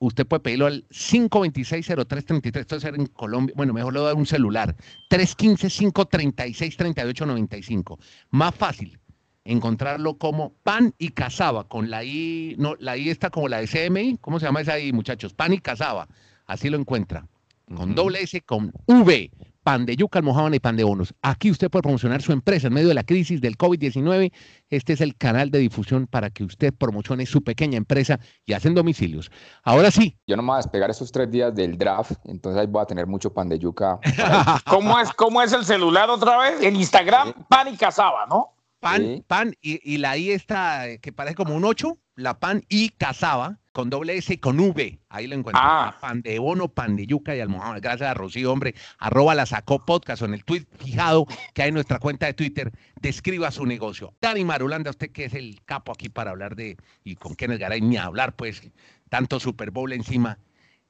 usted 0.00 0.26
puede 0.26 0.40
pedirlo 0.40 0.66
al 0.66 0.88
526-0333, 0.88 2.58
esto 2.58 2.74
es 2.76 2.84
en 2.84 3.06
Colombia, 3.06 3.54
bueno, 3.56 3.72
mejor 3.72 3.92
le 3.92 4.00
doy 4.00 4.16
un 4.16 4.26
celular, 4.26 4.74
315-536-3895. 5.08 7.96
Más 8.30 8.56
fácil 8.56 8.98
encontrarlo 9.44 10.18
como 10.18 10.52
pan 10.62 10.94
y 10.98 11.10
cazaba, 11.10 11.68
con 11.68 11.90
la 11.90 12.04
I, 12.04 12.56
no, 12.58 12.74
la 12.78 12.96
I 12.96 13.10
está 13.10 13.30
como 13.30 13.48
la 13.48 13.60
de 13.60 13.68
CMI, 13.68 14.18
¿cómo 14.20 14.38
se 14.38 14.46
llama 14.46 14.60
esa 14.60 14.78
I, 14.78 14.92
muchachos? 14.92 15.34
Pan 15.34 15.52
y 15.52 15.58
cazaba, 15.58 16.08
así 16.46 16.70
lo 16.70 16.78
encuentra, 16.78 17.26
con 17.74 17.94
doble 17.94 18.22
S, 18.22 18.40
con 18.42 18.72
V, 18.86 19.30
pan 19.62 19.86
de 19.86 19.96
yuca, 19.96 20.18
almohábana 20.18 20.56
y 20.56 20.60
pan 20.60 20.76
de 20.76 20.84
bonos. 20.84 21.14
Aquí 21.22 21.50
usted 21.50 21.70
puede 21.70 21.82
promocionar 21.82 22.20
su 22.22 22.32
empresa 22.32 22.66
en 22.66 22.74
medio 22.74 22.88
de 22.88 22.94
la 22.94 23.04
crisis 23.04 23.40
del 23.40 23.56
COVID-19. 23.56 24.32
Este 24.68 24.92
es 24.92 25.00
el 25.00 25.16
canal 25.16 25.50
de 25.50 25.58
difusión 25.58 26.06
para 26.06 26.30
que 26.30 26.44
usted 26.44 26.72
promocione 26.74 27.26
su 27.26 27.42
pequeña 27.42 27.76
empresa 27.76 28.18
y 28.44 28.52
hacen 28.52 28.74
domicilios. 28.74 29.30
Ahora 29.62 29.90
sí. 29.90 30.16
Yo 30.26 30.36
no 30.36 30.42
me 30.42 30.48
voy 30.48 30.54
a 30.54 30.58
despegar 30.58 30.90
esos 30.90 31.12
tres 31.12 31.30
días 31.30 31.54
del 31.54 31.78
draft, 31.78 32.12
entonces 32.24 32.60
ahí 32.60 32.66
voy 32.66 32.82
a 32.82 32.86
tener 32.86 33.06
mucho 33.06 33.32
pan 33.32 33.48
de 33.48 33.58
yuca. 33.58 33.98
¿Cómo 34.68 34.98
es, 34.98 35.12
¿Cómo 35.12 35.42
es 35.42 35.52
el 35.52 35.64
celular 35.64 36.10
otra 36.10 36.38
vez? 36.38 36.62
En 36.62 36.76
Instagram, 36.76 37.32
pan 37.48 37.68
y 37.68 37.76
cazaba, 37.76 38.26
¿no? 38.26 38.50
Pan, 38.82 39.24
pan, 39.28 39.54
y, 39.60 39.98
la 39.98 40.18
I 40.18 40.32
está, 40.32 40.88
eh, 40.88 40.98
que 40.98 41.12
parece 41.12 41.36
como 41.36 41.54
un 41.54 41.64
8, 41.64 41.98
la 42.16 42.40
pan 42.40 42.64
y 42.68 42.88
cazaba 42.88 43.60
con 43.70 43.90
doble 43.90 44.16
S 44.16 44.34
y 44.34 44.38
con 44.38 44.58
V. 44.58 44.98
Ahí 45.08 45.28
lo 45.28 45.36
encuentro. 45.36 45.62
Ah. 45.64 45.96
Pan 46.00 46.20
de 46.20 46.36
bono, 46.40 46.66
pan 46.66 46.96
de 46.96 47.06
yuca 47.06 47.36
y 47.36 47.38
almohada. 47.38 47.78
Gracias 47.78 48.10
a 48.10 48.14
Rocío, 48.14 48.52
hombre. 48.52 48.74
Arroba 48.98 49.36
la 49.36 49.46
sacó 49.46 49.84
podcast 49.86 50.22
o 50.22 50.24
en 50.24 50.34
el 50.34 50.44
tweet 50.44 50.66
fijado 50.80 51.26
que 51.54 51.62
hay 51.62 51.68
en 51.68 51.74
nuestra 51.74 52.00
cuenta 52.00 52.26
de 52.26 52.34
Twitter. 52.34 52.72
Describa 53.00 53.52
su 53.52 53.66
negocio. 53.66 54.14
Dani 54.20 54.44
Marulanda, 54.44 54.90
usted 54.90 55.12
que 55.12 55.26
es 55.26 55.34
el 55.34 55.60
capo 55.64 55.92
aquí 55.92 56.08
para 56.08 56.32
hablar 56.32 56.56
de, 56.56 56.76
y 57.04 57.14
con 57.14 57.36
Kenneth 57.36 57.60
Garay 57.60 57.80
ni 57.80 57.98
hablar, 57.98 58.34
pues, 58.34 58.62
tanto 59.08 59.38
Super 59.38 59.70
Bowl 59.70 59.92
encima. 59.92 60.38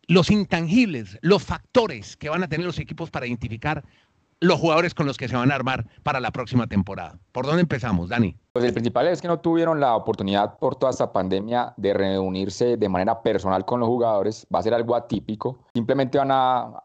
Los 0.07 0.31
intangibles, 0.31 1.19
los 1.21 1.45
factores 1.45 2.17
que 2.17 2.31
van 2.31 2.43
a 2.43 2.49
tener 2.49 2.65
los 2.65 2.79
equipos 2.79 3.11
para 3.11 3.27
identificar 3.27 3.85
los 4.43 4.59
jugadores 4.59 4.93
con 4.93 5.07
los 5.07 5.17
que 5.17 5.29
se 5.29 5.37
van 5.37 5.53
a 5.53 5.55
armar 5.55 5.87
para 6.03 6.21
la 6.21 6.33
próxima 6.33 6.67
temporada. 6.67 7.19
¿Por 7.31 7.47
dónde 7.47 7.63
empezamos, 7.63 8.09
Dani? 8.09 8.37
Pues 8.53 8.65
el 8.65 8.73
principal 8.73 9.07
es 9.07 9.23
que 9.23 9.29
no 9.29 9.39
tuvieron 9.39 9.79
la 9.79 9.95
oportunidad 9.95 10.59
por 10.59 10.75
toda 10.75 10.91
esta 10.91 11.13
pandemia 11.13 11.73
de 11.77 11.95
reunirse 11.95 12.77
de 12.77 12.89
manera 12.89 13.23
personal 13.23 13.65
con 13.65 13.81
los 13.81 13.89
jugadores. 13.89 14.47
Va 14.53 14.59
a 14.59 14.63
ser 14.63 14.75
algo 14.75 14.97
atípico. 14.97 15.65
Simplemente 15.73 16.19
van 16.19 16.31
a, 16.33 16.83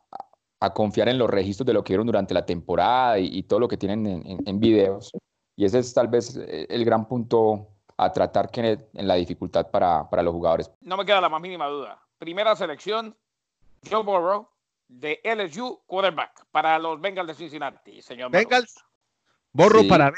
confiar 0.74 1.10
en 1.10 1.18
los 1.18 1.30
registros 1.30 1.66
de 1.66 1.74
lo 1.74 1.84
que 1.84 1.94
vieron 1.94 2.06
durante 2.06 2.34
la 2.34 2.46
temporada 2.46 3.18
y, 3.20 3.44
todo 3.44 3.60
lo 3.60 3.68
que 3.68 3.78
tienen 3.78 4.06
en, 4.06 4.60
videos. 4.60 5.12
Y 5.56 5.66
ese 5.66 5.80
es 5.80 5.94
tal 5.94 6.08
vez 6.08 6.38
el 6.38 6.86
gran 6.86 7.08
punto 7.08 7.70
a 7.98 8.12
tratar 8.12 8.52
que 8.52 8.88
en 8.94 9.08
la 9.08 9.16
dificultad 9.16 9.72
para, 9.72 10.08
para 10.10 10.22
los 10.22 10.34
jugadores. 10.34 10.72
No 10.82 10.96
me 10.96 11.06
queda 11.06 11.22
la 11.22 11.30
más 11.30 11.42
mínima 11.42 11.66
duda. 11.68 12.00
Primera 12.20 12.56
selección, 12.56 13.16
Joe 13.90 14.04
Burrow, 14.04 14.48
de 14.88 15.20
LSU 15.24 15.82
quarterback 15.86 16.46
para 16.52 16.80
los 16.80 17.00
Bengals 17.00 17.28
de 17.28 17.36
Cincinnati, 17.36 18.02
señor. 18.02 18.32
Bengals, 18.32 18.76
borro 19.52 19.88
para. 19.88 20.14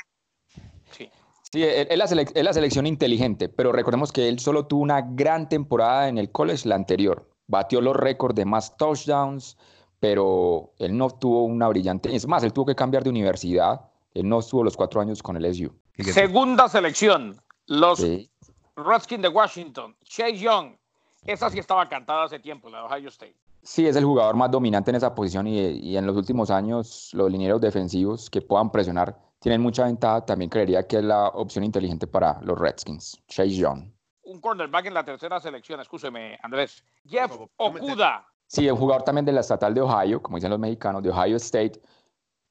Sí. 0.91 1.09
Sí, 1.51 1.63
es 1.63 1.97
la, 1.97 2.43
la, 2.43 2.53
selección 2.53 2.85
inteligente, 2.85 3.49
pero 3.49 3.71
recordemos 3.71 4.11
que 4.11 4.29
él 4.29 4.37
solo 4.37 4.67
tuvo 4.67 4.83
una 4.83 5.01
gran 5.01 5.49
temporada 5.49 6.07
en 6.07 6.19
el 6.19 6.31
college 6.31 6.67
la 6.67 6.75
anterior. 6.75 7.27
Batió 7.47 7.81
los 7.81 7.95
récords 7.95 8.35
de 8.35 8.45
más 8.45 8.77
touchdowns, 8.77 9.57
pero 9.99 10.73
él 10.77 10.95
no 10.95 11.09
tuvo 11.09 11.45
una 11.45 11.67
brillante. 11.67 12.15
Es 12.15 12.27
más, 12.27 12.43
él 12.43 12.53
tuvo 12.53 12.67
que 12.67 12.75
cambiar 12.75 13.03
de 13.03 13.09
universidad. 13.09 13.81
Él 14.13 14.29
no 14.29 14.39
estuvo 14.39 14.63
los 14.63 14.77
cuatro 14.77 15.01
años 15.01 15.23
con 15.23 15.37
el 15.37 15.49
LSU. 15.49 15.73
Segunda 16.13 16.69
selección, 16.69 17.41
los 17.65 18.05
Redskins 18.75 19.21
de 19.23 19.27
Washington, 19.27 19.95
Chase 20.03 20.37
Young. 20.37 20.75
Esa 21.25 21.49
sí 21.49 21.57
estaba 21.57 21.89
cantada 21.89 22.23
hace 22.23 22.39
tiempo, 22.39 22.69
la 22.69 22.79
de 22.79 22.83
Ohio 22.85 23.09
State. 23.09 23.35
Sí, 23.61 23.85
es 23.85 23.95
el 23.95 24.05
jugador 24.05 24.35
más 24.35 24.49
dominante 24.49 24.91
en 24.91 24.95
esa 24.95 25.13
posición 25.13 25.47
y, 25.47 25.95
en 25.95 26.05
los 26.05 26.15
últimos 26.15 26.49
años 26.49 27.11
los 27.13 27.31
linieros 27.31 27.61
defensivos 27.61 28.29
que 28.29 28.41
puedan 28.41 28.71
presionar 28.71 29.17
tienen 29.39 29.61
mucha 29.61 29.85
ventaja. 29.85 30.25
También 30.25 30.49
creería 30.49 30.87
que 30.87 30.97
es 30.97 31.03
la 31.03 31.27
opción 31.29 31.63
inteligente 31.63 32.07
para 32.07 32.39
los 32.41 32.57
Redskins. 32.57 33.21
Chase 33.27 33.55
Young. 33.55 33.91
Un 34.23 34.39
cornerback 34.41 34.85
en 34.85 34.93
la 34.93 35.03
tercera 35.03 35.39
selección, 35.39 35.79
escúcheme, 35.79 36.37
Andrés. 36.41 36.83
Jeff 37.05 37.31
Okuda. 37.57 38.25
Sí, 38.47 38.69
un 38.69 38.77
jugador 38.77 39.03
también 39.03 39.25
de 39.25 39.31
la 39.31 39.41
estatal 39.41 39.73
de 39.73 39.81
Ohio, 39.81 40.21
como 40.21 40.37
dicen 40.37 40.49
los 40.49 40.59
mexicanos, 40.59 41.03
de 41.03 41.11
Ohio 41.11 41.35
State. 41.37 41.79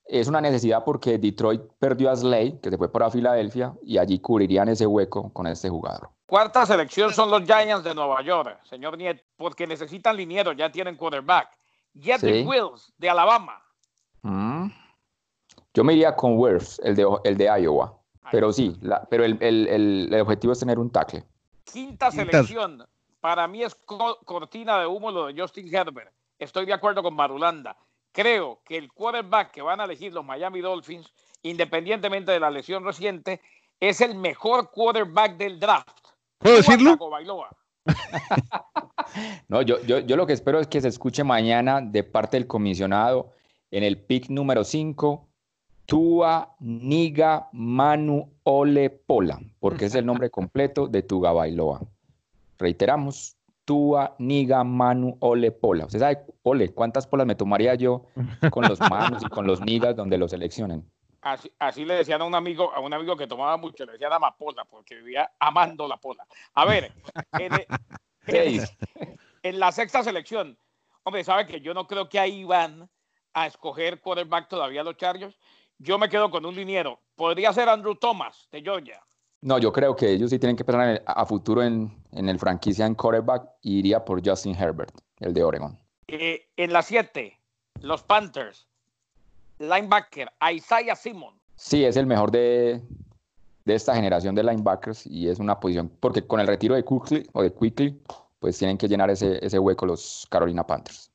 Es 0.08 0.26
una 0.26 0.40
necesidad 0.40 0.84
porque 0.84 1.18
Detroit 1.18 1.60
perdió 1.78 2.10
a 2.10 2.16
Slay, 2.16 2.58
que 2.60 2.70
se 2.70 2.78
fue 2.78 2.90
para 2.90 3.10
Filadelfia, 3.10 3.74
y 3.82 3.98
allí 3.98 4.18
cubrirían 4.18 4.68
ese 4.68 4.86
hueco 4.86 5.30
con 5.32 5.46
este 5.46 5.68
jugador. 5.68 6.08
Cuarta 6.26 6.64
selección 6.64 7.12
son 7.12 7.30
los 7.30 7.42
Giants 7.44 7.84
de 7.84 7.94
Nueva 7.94 8.22
York, 8.22 8.58
señor 8.64 8.96
Nieto, 8.96 9.22
porque 9.36 9.66
necesitan 9.66 10.16
linieros, 10.16 10.56
ya 10.56 10.72
tienen 10.72 10.96
quarterback. 10.96 11.48
Jedrick 11.98 12.46
Wills 12.46 12.92
de 12.98 13.10
Alabama. 13.10 13.62
Mm. 14.22 14.68
Yo 15.74 15.84
me 15.84 15.92
iría 15.92 16.14
con 16.16 16.38
Wirfs, 16.38 16.80
el 16.84 16.96
de, 16.96 17.06
el 17.24 17.36
de 17.36 17.44
Iowa. 17.62 17.94
Pero 18.30 18.52
sí, 18.52 18.76
pero 19.08 19.24
el, 19.24 19.38
el, 19.40 19.68
el, 20.12 20.20
objetivo 20.20 20.52
es 20.52 20.58
tener 20.60 20.78
un 20.78 20.90
tackle. 20.90 21.24
Quinta 21.64 22.10
selección, 22.10 22.86
para 23.20 23.46
mí 23.48 23.62
es 23.62 23.74
cortina 23.74 24.80
de 24.80 24.86
humo 24.86 25.10
lo 25.10 25.26
de 25.26 25.40
Justin 25.40 25.74
Herbert. 25.74 26.12
Estoy 26.38 26.66
de 26.66 26.72
acuerdo 26.72 27.02
con 27.02 27.14
Marulanda. 27.14 27.76
Creo 28.12 28.60
que 28.64 28.76
el 28.76 28.92
quarterback 28.92 29.52
que 29.52 29.62
van 29.62 29.80
a 29.80 29.84
elegir 29.84 30.12
los 30.12 30.24
Miami 30.24 30.60
Dolphins, 30.60 31.12
independientemente 31.42 32.32
de 32.32 32.40
la 32.40 32.50
lesión 32.50 32.84
reciente, 32.84 33.40
es 33.80 34.00
el 34.00 34.14
mejor 34.14 34.70
quarterback 34.70 35.36
del 35.36 35.60
draft. 35.60 35.98
¿Puedo 36.38 36.56
decirlo? 36.56 36.96
no, 39.48 39.62
yo, 39.62 39.80
yo, 39.82 40.00
yo, 40.00 40.16
lo 40.16 40.26
que 40.26 40.32
espero 40.32 40.60
es 40.60 40.66
que 40.66 40.80
se 40.80 40.88
escuche 40.88 41.24
mañana 41.24 41.80
de 41.80 42.02
parte 42.04 42.36
del 42.36 42.46
comisionado 42.46 43.32
en 43.70 43.82
el 43.82 43.98
pick 43.98 44.28
número 44.28 44.64
5, 44.64 45.28
Tua 45.86 46.54
Niga 46.60 47.48
Manu 47.52 48.30
Ole 48.42 48.90
Pola, 48.90 49.40
porque 49.58 49.86
es 49.86 49.94
el 49.94 50.04
nombre 50.04 50.30
completo 50.30 50.86
de 50.86 51.02
Tuga 51.02 51.32
Bailoa. 51.32 51.80
Reiteramos, 52.58 53.37
Tua 53.68 54.16
Niga 54.18 54.64
Manu 54.64 55.18
Ole 55.20 55.52
Pola. 55.52 55.84
Usted 55.84 55.98
sabe, 55.98 56.24
Ole, 56.42 56.72
¿cuántas 56.72 57.06
polas 57.06 57.26
me 57.26 57.34
tomaría 57.34 57.74
yo 57.74 58.06
con 58.50 58.66
los 58.66 58.80
manos 58.80 59.22
y 59.22 59.28
con 59.28 59.46
los 59.46 59.60
nigas 59.60 59.94
donde 59.94 60.16
lo 60.16 60.26
seleccionen? 60.26 60.90
Así, 61.20 61.84
le 61.84 61.92
decían 61.92 62.22
a 62.22 62.24
un 62.24 62.34
amigo, 62.34 62.72
a 62.72 62.80
un 62.80 62.94
amigo 62.94 63.14
que 63.14 63.26
tomaba 63.26 63.58
mucho, 63.58 63.84
le 63.84 63.92
decían 63.92 64.14
amapola, 64.14 64.64
porque 64.64 64.94
vivía 64.94 65.30
amando 65.38 65.86
la 65.86 65.98
pola. 65.98 66.26
A 66.54 66.64
ver, 66.64 66.90
en, 68.26 68.62
en 69.42 69.58
la 69.58 69.70
sexta 69.70 70.02
selección, 70.02 70.56
hombre, 71.02 71.22
sabe 71.22 71.46
que 71.46 71.60
yo 71.60 71.74
no 71.74 71.86
creo 71.86 72.08
que 72.08 72.18
ahí 72.18 72.44
van 72.44 72.88
a 73.34 73.46
escoger 73.46 74.00
quarterback 74.00 74.48
todavía 74.48 74.82
los 74.82 74.96
Chargers. 74.96 75.38
Yo 75.76 75.98
me 75.98 76.08
quedo 76.08 76.30
con 76.30 76.46
un 76.46 76.56
liniero. 76.56 77.02
Podría 77.16 77.52
ser 77.52 77.68
Andrew 77.68 77.96
Thomas 77.96 78.48
de 78.50 78.62
Georgia. 78.62 79.02
No, 79.40 79.58
yo 79.58 79.72
creo 79.72 79.94
que 79.94 80.10
ellos 80.10 80.30
sí 80.30 80.38
tienen 80.38 80.56
que 80.56 80.64
pensar 80.64 81.02
a 81.06 81.26
futuro 81.26 81.62
en, 81.62 81.96
en, 82.12 82.28
el 82.28 82.38
franquicia 82.38 82.86
en 82.86 82.94
quarterback 82.94 83.48
y 83.62 83.78
iría 83.78 84.04
por 84.04 84.26
Justin 84.26 84.56
Herbert, 84.56 84.92
el 85.20 85.32
de 85.32 85.44
Oregon. 85.44 85.78
Eh, 86.08 86.48
en 86.56 86.72
la 86.72 86.82
7, 86.82 87.38
los 87.82 88.02
Panthers, 88.02 88.66
linebacker 89.58 90.32
Isaiah 90.52 90.96
Simon. 90.96 91.34
Sí, 91.54 91.84
es 91.84 91.96
el 91.96 92.06
mejor 92.06 92.30
de, 92.30 92.80
de 93.64 93.74
esta 93.74 93.94
generación 93.94 94.34
de 94.34 94.42
linebackers 94.42 95.06
y 95.06 95.28
es 95.28 95.38
una 95.38 95.60
posición, 95.60 95.90
porque 96.00 96.26
con 96.26 96.40
el 96.40 96.46
retiro 96.46 96.74
de 96.74 96.84
Quickly 96.84 97.28
o 97.32 97.42
de 97.42 97.52
Quickly, 97.52 98.00
pues 98.40 98.58
tienen 98.58 98.78
que 98.78 98.88
llenar 98.88 99.10
ese, 99.10 99.44
ese 99.44 99.58
hueco 99.58 99.86
los 99.86 100.26
Carolina 100.30 100.66
Panthers. 100.66 101.10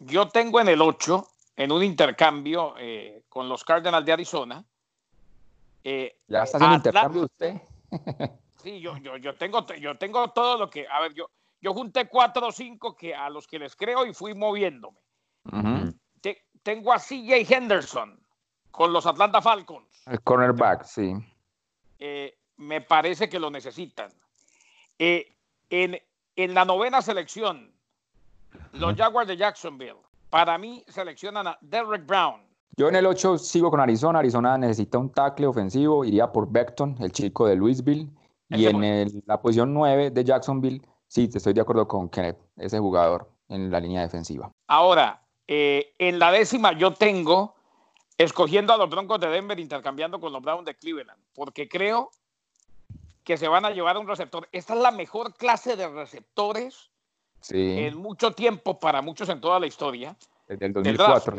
Yo 0.00 0.28
tengo 0.28 0.60
en 0.60 0.68
el 0.68 0.82
8, 0.82 1.26
en 1.56 1.72
un 1.72 1.82
intercambio 1.82 2.74
eh, 2.78 3.22
con 3.28 3.48
los 3.48 3.64
Cardinals 3.64 4.04
de 4.04 4.12
Arizona. 4.12 4.64
Eh, 5.88 6.18
¿Ya 6.26 6.42
está 6.42 6.56
haciendo 6.56 6.76
intercambio 6.78 7.22
usted? 7.22 7.62
sí, 8.60 8.80
yo, 8.80 8.96
yo, 8.96 9.16
yo, 9.18 9.36
tengo, 9.36 9.64
yo 9.74 9.96
tengo 9.96 10.32
todo 10.32 10.58
lo 10.58 10.68
que, 10.68 10.84
a 10.88 11.00
ver, 11.00 11.14
yo, 11.14 11.30
yo 11.60 11.72
junté 11.74 12.08
cuatro 12.08 12.48
o 12.48 12.50
cinco 12.50 12.96
que, 12.96 13.14
a 13.14 13.30
los 13.30 13.46
que 13.46 13.60
les 13.60 13.76
creo 13.76 14.04
y 14.04 14.12
fui 14.12 14.34
moviéndome. 14.34 14.98
Te, 16.20 16.44
tengo 16.64 16.92
a 16.92 16.98
CJ 16.98 17.46
Henderson 17.48 18.20
con 18.72 18.92
los 18.92 19.06
Atlanta 19.06 19.40
Falcons. 19.40 20.02
El 20.06 20.20
cornerback, 20.22 20.82
sí. 20.82 21.14
Eh, 22.00 22.36
me 22.56 22.80
parece 22.80 23.28
que 23.28 23.38
lo 23.38 23.48
necesitan. 23.48 24.12
Eh, 24.98 25.36
en, 25.70 26.02
en, 26.34 26.52
la 26.52 26.64
novena 26.64 27.00
selección, 27.00 27.72
los 28.72 28.96
Jaguars 28.96 29.28
de 29.28 29.36
Jacksonville, 29.36 30.00
para 30.30 30.58
mí 30.58 30.84
seleccionan 30.88 31.46
a 31.46 31.58
Derek 31.60 32.04
Brown. 32.04 32.45
Yo 32.78 32.88
en 32.88 32.96
el 32.96 33.06
8 33.06 33.38
sigo 33.38 33.70
con 33.70 33.80
Arizona. 33.80 34.18
Arizona 34.18 34.58
necesita 34.58 34.98
un 34.98 35.10
tackle 35.10 35.46
ofensivo. 35.46 36.04
Iría 36.04 36.30
por 36.30 36.50
Beckton, 36.50 36.96
el 37.00 37.10
chico 37.10 37.46
de 37.46 37.56
Louisville. 37.56 38.08
Y 38.50 38.66
en 38.66 38.84
el, 38.84 39.22
la 39.26 39.40
posición 39.40 39.72
9 39.72 40.10
de 40.10 40.24
Jacksonville, 40.24 40.82
sí, 41.08 41.28
estoy 41.32 41.52
de 41.52 41.60
acuerdo 41.62 41.88
con 41.88 42.08
Kenneth, 42.08 42.38
ese 42.56 42.78
jugador 42.78 43.28
en 43.48 43.70
la 43.70 43.80
línea 43.80 44.02
defensiva. 44.02 44.52
Ahora, 44.68 45.22
eh, 45.48 45.94
en 45.98 46.18
la 46.18 46.30
décima 46.30 46.72
yo 46.72 46.92
tengo 46.92 47.54
escogiendo 48.18 48.72
a 48.72 48.76
los 48.76 48.88
Broncos 48.88 49.20
de 49.20 49.28
Denver 49.28 49.58
intercambiando 49.58 50.20
con 50.20 50.32
los 50.32 50.42
Browns 50.42 50.64
de 50.64 50.76
Cleveland, 50.76 51.20
porque 51.34 51.68
creo 51.68 52.10
que 53.24 53.36
se 53.36 53.48
van 53.48 53.64
a 53.64 53.70
llevar 53.70 53.96
a 53.96 53.98
un 53.98 54.06
receptor. 54.06 54.48
Esta 54.52 54.74
es 54.74 54.80
la 54.80 54.92
mejor 54.92 55.34
clase 55.34 55.74
de 55.74 55.88
receptores 55.88 56.90
en 57.50 57.96
mucho 57.96 58.32
tiempo 58.32 58.78
para 58.78 59.02
muchos 59.02 59.28
en 59.28 59.40
toda 59.40 59.58
la 59.58 59.66
historia. 59.66 60.16
Desde 60.46 60.66
el 60.66 60.72
2004. 60.72 61.36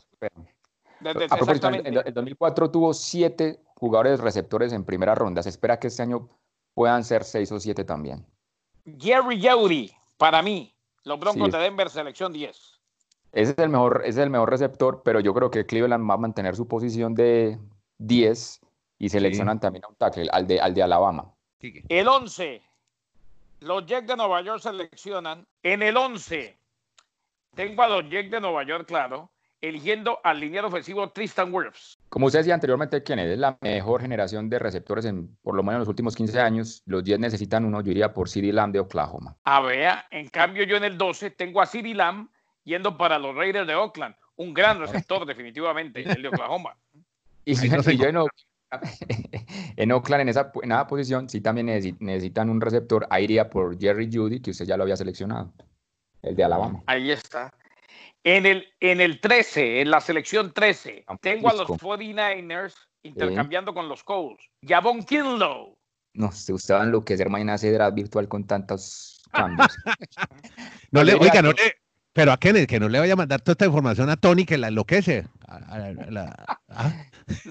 Desde, 0.99 1.25
a 1.25 1.27
propósito, 1.27 1.69
el 1.69 2.13
2004 2.13 2.71
tuvo 2.71 2.93
siete 2.93 3.59
jugadores 3.75 4.19
receptores 4.19 4.73
en 4.73 4.83
primera 4.83 5.15
ronda. 5.15 5.43
Se 5.43 5.49
espera 5.49 5.79
que 5.79 5.87
este 5.87 6.03
año 6.03 6.29
puedan 6.73 7.03
ser 7.03 7.23
seis 7.23 7.51
o 7.51 7.59
siete 7.59 7.83
también. 7.83 8.25
Jerry 8.99 9.39
Jeudy, 9.39 9.91
para 10.17 10.41
mí, 10.41 10.73
los 11.03 11.19
Broncos 11.19 11.51
de 11.51 11.57
Denver, 11.57 11.89
selección 11.89 12.33
10. 12.33 12.79
Ese 13.33 13.51
es 13.51 13.57
el 13.57 13.69
mejor, 13.69 14.01
es 14.05 14.17
el 14.17 14.29
mejor 14.29 14.49
receptor, 14.49 15.01
pero 15.03 15.19
yo 15.19 15.33
creo 15.33 15.51
que 15.51 15.65
Cleveland 15.65 16.09
va 16.09 16.15
a 16.15 16.17
mantener 16.17 16.55
su 16.55 16.67
posición 16.67 17.13
de 17.13 17.59
10 17.99 18.61
y 18.99 19.09
seleccionan 19.09 19.59
también 19.59 19.85
a 19.85 19.89
un 19.89 19.95
tackle, 19.95 20.29
al 20.31 20.47
de, 20.47 20.59
al 20.59 20.73
de 20.73 20.83
Alabama. 20.83 21.33
El 21.59 22.07
11. 22.07 22.61
Los 23.59 23.85
Jets 23.85 24.07
de 24.07 24.15
Nueva 24.15 24.41
York 24.41 24.61
seleccionan. 24.61 25.47
En 25.63 25.81
el 25.83 25.97
11, 25.97 26.57
tengo 27.55 27.83
a 27.83 27.87
los 27.87 28.09
Jets 28.09 28.31
de 28.31 28.39
Nueva 28.39 28.63
York, 28.63 28.87
claro, 28.87 29.29
eligiendo 29.61 30.19
al 30.23 30.39
liniero 30.39 30.67
ofensivo 30.67 31.09
Tristan 31.09 31.53
Wirfs. 31.53 31.97
Como 32.09 32.27
usted 32.27 32.39
decía 32.39 32.53
anteriormente, 32.53 33.03
¿quién 33.03 33.19
es 33.19 33.37
la 33.37 33.57
mejor 33.61 34.01
generación 34.01 34.49
de 34.49 34.59
receptores 34.59 35.05
en 35.05 35.35
por 35.41 35.55
lo 35.55 35.63
menos 35.63 35.75
en 35.75 35.79
los 35.79 35.87
últimos 35.87 36.15
15 36.15 36.39
años. 36.39 36.83
Los 36.85 37.03
Jets 37.03 37.19
necesitan 37.19 37.65
uno, 37.65 37.81
yo 37.81 37.91
iría 37.91 38.13
por 38.13 38.29
CeeDee 38.29 38.53
Lamb 38.53 38.73
de 38.73 38.79
Oklahoma. 38.79 39.35
A 39.43 39.61
ver, 39.61 39.93
en 40.11 40.27
cambio 40.29 40.63
yo 40.63 40.77
en 40.77 40.83
el 40.83 40.97
12 40.97 41.31
tengo 41.31 41.61
a 41.61 41.65
CeeDee 41.65 41.95
Lamb 41.95 42.29
yendo 42.63 42.97
para 42.97 43.17
los 43.17 43.35
Raiders 43.35 43.67
de 43.67 43.75
Oakland. 43.75 44.15
Un 44.35 44.53
gran 44.53 44.79
receptor, 44.79 45.25
definitivamente, 45.25 46.03
el 46.03 46.21
de 46.21 46.27
Oklahoma. 46.27 46.77
y, 47.45 47.55
yo 47.55 48.05
en, 48.05 48.17
en, 49.77 49.91
Oakland, 49.91 50.21
en 50.21 50.29
esa, 50.29 50.51
en 50.61 50.71
esa 50.71 50.85
posición, 50.85 51.29
sí 51.29 51.41
también 51.41 51.65
necesitan 51.99 52.49
un 52.49 52.61
receptor. 52.61 53.07
Ahí 53.09 53.23
iría 53.23 53.49
por 53.49 53.79
Jerry 53.79 54.09
Judy, 54.11 54.41
que 54.41 54.51
usted 54.51 54.65
ya 54.65 54.77
lo 54.77 54.83
había 54.83 54.97
seleccionado, 54.97 55.53
el 56.21 56.35
de 56.35 56.43
Alabama. 56.43 56.83
Ahí 56.85 57.09
está. 57.11 57.51
En 58.27 58.45
el, 58.45 58.67
en 58.81 58.99
el 58.99 59.21
13, 59.21 59.79
en 59.79 59.89
la 59.89 60.01
selección 60.01 60.51
13, 60.51 61.05
tengo 61.21 61.49
a 61.49 61.53
los 61.53 61.69
49ers 61.69 62.73
intercambiando 63.01 63.73
con 63.73 63.87
los 63.87 64.03
Colts. 64.03 64.43
Javon 64.61 65.01
Kinlow. 65.01 65.77
No, 66.13 66.27
usted, 66.27 66.53
usted 66.53 66.73
va 66.73 66.81
a 66.81 66.83
enloquecer 66.83 67.29
mañana 67.29 67.55
ese 67.55 67.71
draft 67.71 67.95
virtual 67.95 68.27
con 68.27 68.45
tantos 68.45 69.23
cambios. 69.31 69.73
no 70.91 71.05
le, 71.05 71.13
oiga, 71.13 71.41
no 71.41 71.53
le, 71.53 71.77
pero 72.17 72.31
a 72.31 72.37
Kenneth, 72.37 72.67
que 72.67 72.79
no 72.79 72.89
le 72.89 72.97
vaya 72.97 73.13
a 73.13 73.15
mandar 73.15 73.41
toda 73.41 73.51
esta 73.51 73.67
información 73.67 74.09
a 74.09 74.17
Tony 74.17 74.43
que 74.43 74.57
la 74.57 74.69
enloquece. 74.69 75.27
¿ah? 75.47 76.91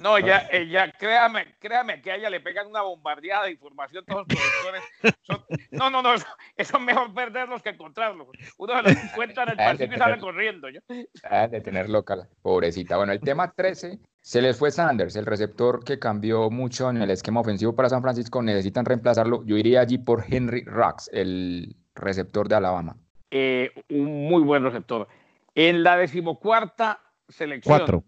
No, 0.03 0.19
ya, 0.19 0.51
ya, 0.69 0.91
créame, 0.91 1.55
créame 1.61 2.03
que 2.03 2.11
a 2.11 2.17
ella 2.17 2.31
le 2.31 2.41
pegan 2.41 2.67
una 2.67 2.83
bombardeada 2.83 3.45
de 3.45 3.53
información 3.53 4.05
todos 4.05 4.27
los 4.27 4.37
productores. 4.37 5.53
no, 5.71 5.89
no, 5.89 6.03
no, 6.03 6.15
eso, 6.15 6.27
es 6.57 6.81
mejor 6.81 7.15
perderlos 7.15 7.63
que 7.63 7.69
encontrarlos. 7.69 8.27
Uno 8.59 8.75
se 8.75 8.83
los 8.83 9.05
encuentra 9.05 9.45
en 9.45 9.51
el 9.51 9.57
pasillo 9.57 9.95
y 9.95 9.99
sale 9.99 10.19
corriendo. 10.19 10.69
¿yo? 10.69 10.81
de 10.89 11.61
tener 11.61 11.89
local, 11.89 12.27
pobrecita. 12.43 12.97
Bueno, 12.97 13.13
el 13.13 13.21
tema 13.21 13.53
13, 13.53 14.01
se 14.21 14.43
les 14.43 14.59
fue 14.59 14.73
Sanders, 14.73 15.15
el 15.15 15.27
receptor 15.27 15.85
que 15.85 16.01
cambió 16.01 16.51
mucho 16.51 16.91
en 16.91 17.03
el 17.03 17.13
esquema 17.13 17.39
ofensivo 17.39 17.77
para 17.77 17.89
San 17.89 18.03
Francisco. 18.03 18.43
Necesitan 18.43 18.85
reemplazarlo. 18.85 19.45
Yo 19.45 19.57
iría 19.57 19.83
allí 19.83 19.99
por 19.99 20.25
Henry 20.29 20.65
Rux, 20.65 21.09
el 21.13 21.77
receptor 21.95 22.49
de 22.49 22.57
Alabama. 22.57 22.97
Eh, 23.38 23.70
un 23.90 24.29
muy 24.29 24.42
buen 24.42 24.62
receptor. 24.62 25.07
En 25.55 25.83
la 25.83 25.99
decimocuarta 25.99 27.03
selección, 27.29 28.03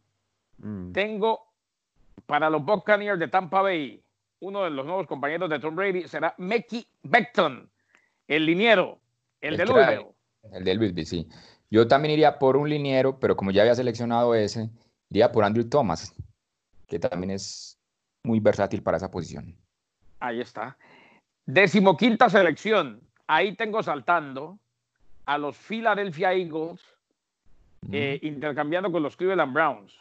mm. 0.56 0.92
tengo 0.92 1.52
para 2.24 2.48
los 2.48 2.64
Buccaneers 2.64 3.18
de 3.18 3.28
Tampa 3.28 3.60
Bay, 3.60 4.02
uno 4.40 4.64
de 4.64 4.70
los 4.70 4.86
nuevos 4.86 5.06
compañeros 5.06 5.50
de 5.50 5.58
Tom 5.58 5.76
Brady 5.76 6.08
será 6.08 6.34
Mickey 6.38 6.86
Beckton, 7.02 7.68
el 8.26 8.46
liniero, 8.46 9.00
el, 9.42 9.58
de 9.58 9.66
Louisville. 9.66 10.06
El 10.50 10.64
de 10.64 10.74
Louisville, 10.74 11.04
sí. 11.04 11.28
Yo 11.70 11.86
también 11.86 12.14
iría 12.14 12.38
por 12.38 12.56
un 12.56 12.70
liniero, 12.70 13.20
pero 13.20 13.36
como 13.36 13.50
ya 13.50 13.60
había 13.60 13.74
seleccionado 13.74 14.34
ese, 14.34 14.70
iría 15.10 15.30
por 15.30 15.44
Andrew 15.44 15.68
Thomas, 15.68 16.14
que 16.86 16.98
también 16.98 17.32
es 17.32 17.78
muy 18.22 18.40
versátil 18.40 18.82
para 18.82 18.96
esa 18.96 19.10
posición. 19.10 19.54
Ahí 20.20 20.40
está. 20.40 20.78
Decimoquinta 21.44 22.30
selección. 22.30 23.02
Ahí 23.26 23.54
tengo 23.56 23.82
saltando 23.82 24.58
a 25.28 25.36
los 25.36 25.58
Philadelphia 25.58 26.32
Eagles 26.32 26.80
eh, 27.92 28.18
intercambiando 28.22 28.90
con 28.90 29.02
los 29.02 29.14
Cleveland 29.14 29.52
Browns, 29.52 29.92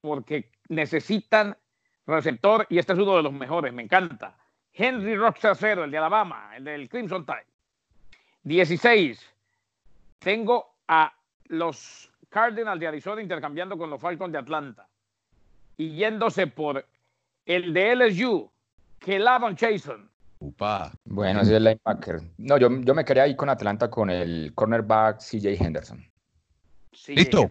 porque 0.00 0.48
necesitan 0.68 1.56
receptor 2.06 2.64
y 2.70 2.78
este 2.78 2.92
es 2.92 3.00
uno 3.00 3.16
de 3.16 3.24
los 3.24 3.32
mejores, 3.32 3.72
me 3.72 3.82
encanta. 3.82 4.36
Henry 4.72 5.16
Roxasero, 5.16 5.82
el 5.82 5.90
de 5.90 5.98
Alabama, 5.98 6.52
el 6.56 6.62
del 6.62 6.88
Crimson 6.88 7.26
Tide. 7.26 7.46
16. 8.44 9.20
Tengo 10.20 10.72
a 10.86 11.12
los 11.46 12.08
Cardinals 12.28 12.78
de 12.78 12.86
Arizona 12.86 13.20
intercambiando 13.20 13.76
con 13.76 13.90
los 13.90 14.00
Falcons 14.00 14.32
de 14.32 14.38
Atlanta 14.38 14.86
y 15.76 15.96
yéndose 15.96 16.46
por 16.46 16.86
el 17.44 17.74
de 17.74 17.96
LSU, 17.96 18.48
que 19.00 19.18
Lavon 19.18 19.56
Chason. 20.38 20.92
Bueno, 21.04 21.40
ese 21.40 21.50
es 21.50 21.56
el 21.56 21.64
linebacker. 21.64 22.20
No, 22.38 22.58
yo, 22.58 22.68
yo 22.80 22.94
me 22.94 23.04
quería 23.04 23.26
ir 23.26 23.36
con 23.36 23.48
Atlanta 23.48 23.90
con 23.90 24.10
el 24.10 24.52
cornerback 24.54 25.18
CJ 25.20 25.60
Henderson. 25.60 26.04
Listo. 27.08 27.50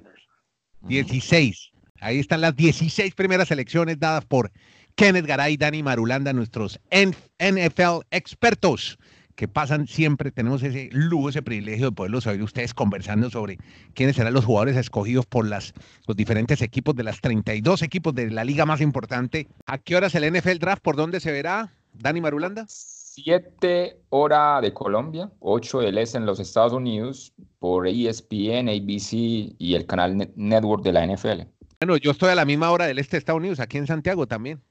16. 0.82 1.72
Ahí 2.00 2.20
están 2.20 2.42
las 2.42 2.56
16 2.56 3.16
primeras 3.16 3.48
selecciones 3.48 4.00
dadas 4.00 4.26
por 4.26 4.52
Kenneth 4.96 5.26
Garay 5.26 5.54
y 5.54 5.58
Dani 5.58 5.84
Marulanda, 5.84 6.34
nuestros 6.34 6.80
NFL 6.92 8.06
expertos 8.12 8.98
que 9.38 9.48
pasan 9.48 9.88
siempre, 9.88 10.32
tenemos 10.32 10.64
ese 10.64 10.90
lujo, 10.92 11.30
ese 11.30 11.44
privilegio 11.44 11.86
de 11.88 11.92
poderlos 11.92 12.26
oír 12.26 12.42
ustedes 12.42 12.74
conversando 12.74 13.30
sobre 13.30 13.60
quiénes 13.94 14.16
serán 14.16 14.34
los 14.34 14.46
jugadores 14.46 14.76
escogidos 14.76 15.28
por 15.28 15.48
las, 15.48 15.76
los 16.08 16.18
diferentes 16.18 16.64
equipos 16.64 16.96
de 16.96 17.04
las 17.04 17.22
32 17.22 17.84
equipos 17.84 18.16
de 18.16 18.32
la 18.32 18.44
liga 18.44 18.66
más 18.66 18.82
importante. 18.82 19.48
¿A 19.68 19.78
qué 19.78 19.96
horas 19.96 20.16
el 20.16 20.34
NFL 20.34 20.58
Draft? 20.58 20.82
¿Por 20.82 20.96
dónde 20.96 21.20
se 21.20 21.32
verá? 21.32 21.77
Dani 22.00 22.22
Marulanda. 22.22 22.66
7 22.68 23.98
hora 24.10 24.62
de 24.62 24.74
Colombia, 24.74 25.32
8 25.40 25.80
del 25.80 25.98
este 25.98 26.18
en 26.18 26.26
los 26.26 26.40
Estados 26.40 26.74
Unidos 26.74 27.34
por 27.58 27.88
ESPN, 27.88 28.70
ABC 28.70 29.14
y 29.58 29.74
el 29.74 29.88
canal 29.88 30.32
Network 30.36 30.84
de 30.84 30.94
la 30.94 31.08
NFL. 31.08 31.42
Bueno, 31.80 31.98
yo 31.98 32.12
estoy 32.12 32.30
a 32.30 32.36
la 32.36 32.46
misma 32.46 32.70
hora 32.70 32.86
del 32.86 33.00
este 33.00 33.18
de 33.18 33.20
Estados 33.20 33.40
Unidos, 33.40 33.60
aquí 33.60 33.78
en 33.78 33.88
Santiago 33.88 34.28
también. 34.28 34.62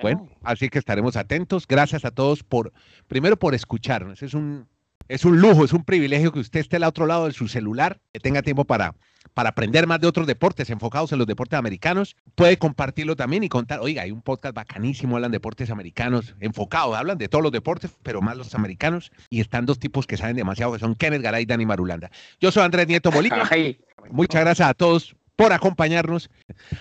Bueno, 0.00 0.28
así 0.42 0.68
que 0.68 0.78
estaremos 0.78 1.16
atentos. 1.16 1.66
Gracias 1.66 2.04
a 2.04 2.12
todos 2.12 2.44
por, 2.44 2.72
primero 3.08 3.36
por 3.36 3.54
escucharnos. 3.54 4.22
Es 4.22 4.34
un, 4.34 4.68
Es 5.08 5.24
un 5.24 5.40
lujo, 5.40 5.64
es 5.64 5.72
un 5.72 5.84
privilegio 5.84 6.30
que 6.30 6.38
usted 6.38 6.60
esté 6.60 6.76
al 6.76 6.84
otro 6.84 7.06
lado 7.06 7.26
de 7.26 7.32
su 7.32 7.48
celular, 7.48 8.00
que 8.12 8.20
tenga 8.20 8.42
tiempo 8.42 8.64
para, 8.64 8.94
para 9.34 9.50
aprender 9.50 9.86
más 9.86 10.00
de 10.00 10.06
otros 10.06 10.26
deportes 10.26 10.70
enfocados 10.70 11.12
en 11.12 11.18
los 11.18 11.26
deportes 11.26 11.58
americanos. 11.58 12.16
Puede 12.34 12.58
compartirlo 12.58 13.16
también 13.16 13.44
y 13.44 13.48
contar, 13.48 13.80
oiga, 13.80 14.02
hay 14.02 14.10
un 14.10 14.22
podcast 14.22 14.54
bacanísimo, 14.54 15.16
hablan 15.16 15.30
de 15.30 15.36
deportes 15.36 15.70
americanos, 15.70 16.34
enfocados, 16.40 16.96
hablan 16.96 17.18
de 17.18 17.28
todos 17.28 17.42
los 17.42 17.52
deportes, 17.52 17.90
pero 18.02 18.20
más 18.20 18.36
los 18.36 18.54
americanos. 18.54 19.12
Y 19.28 19.40
están 19.40 19.66
dos 19.66 19.78
tipos 19.78 20.06
que 20.06 20.16
saben 20.16 20.36
demasiado, 20.36 20.72
que 20.72 20.78
son 20.78 20.94
Kenneth 20.94 21.22
Garay 21.22 21.44
y 21.44 21.46
Dani 21.46 21.66
Marulanda. 21.66 22.10
Yo 22.40 22.50
soy 22.50 22.64
Andrés 22.64 22.88
Nieto 22.88 23.10
Molina. 23.12 23.48
Muchas 24.10 24.42
gracias 24.42 24.68
a 24.68 24.74
todos 24.74 25.16
por 25.36 25.52
acompañarnos. 25.52 26.30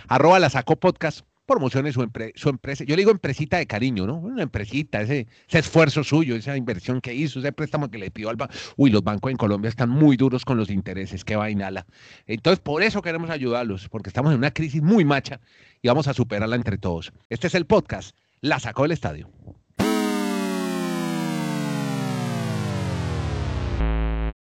Arroba 0.08 0.40
la 0.40 0.50
sacó 0.50 0.76
podcast 0.76 1.29
promocione 1.50 1.92
su, 1.92 2.08
su 2.36 2.50
empresa. 2.50 2.84
Yo 2.86 2.96
le 2.96 3.02
digo 3.02 3.12
empresita 3.12 3.58
de 3.58 3.68
cariño, 3.68 4.06
¿no? 4.06 4.16
Una 4.16 4.44
empresita, 4.44 5.02
ese, 5.02 5.28
ese 5.48 5.60
esfuerzo 5.60 6.04
suyo, 6.04 6.36
esa 6.36 6.56
inversión 6.56 7.02
que 7.02 7.14
hizo, 7.14 7.40
ese 7.40 7.52
préstamo 7.52 7.90
que 7.90 7.98
le 7.98 8.12
pidió 8.12 8.30
al 8.30 8.36
banco. 8.36 8.54
Uy, 8.78 8.92
los 8.92 9.04
bancos 9.04 9.32
en 9.32 9.38
Colombia 9.38 9.68
están 9.68 9.90
muy 9.90 10.16
duros 10.16 10.46
con 10.46 10.58
los 10.58 10.70
intereses, 10.70 11.26
qué 11.26 11.36
vainala. 11.36 11.86
Entonces, 12.28 12.60
por 12.60 12.84
eso 12.84 13.02
queremos 13.02 13.30
ayudarlos, 13.30 13.90
porque 13.90 14.10
estamos 14.10 14.32
en 14.32 14.38
una 14.38 14.52
crisis 14.52 14.82
muy 14.82 15.04
macha 15.04 15.42
y 15.82 15.88
vamos 15.88 16.08
a 16.08 16.14
superarla 16.14 16.56
entre 16.56 16.78
todos. 16.78 17.12
Este 17.30 17.48
es 17.48 17.56
el 17.56 17.66
podcast, 17.66 18.16
La 18.42 18.60
Sacó 18.60 18.84
del 18.84 18.92
Estadio. 18.92 19.30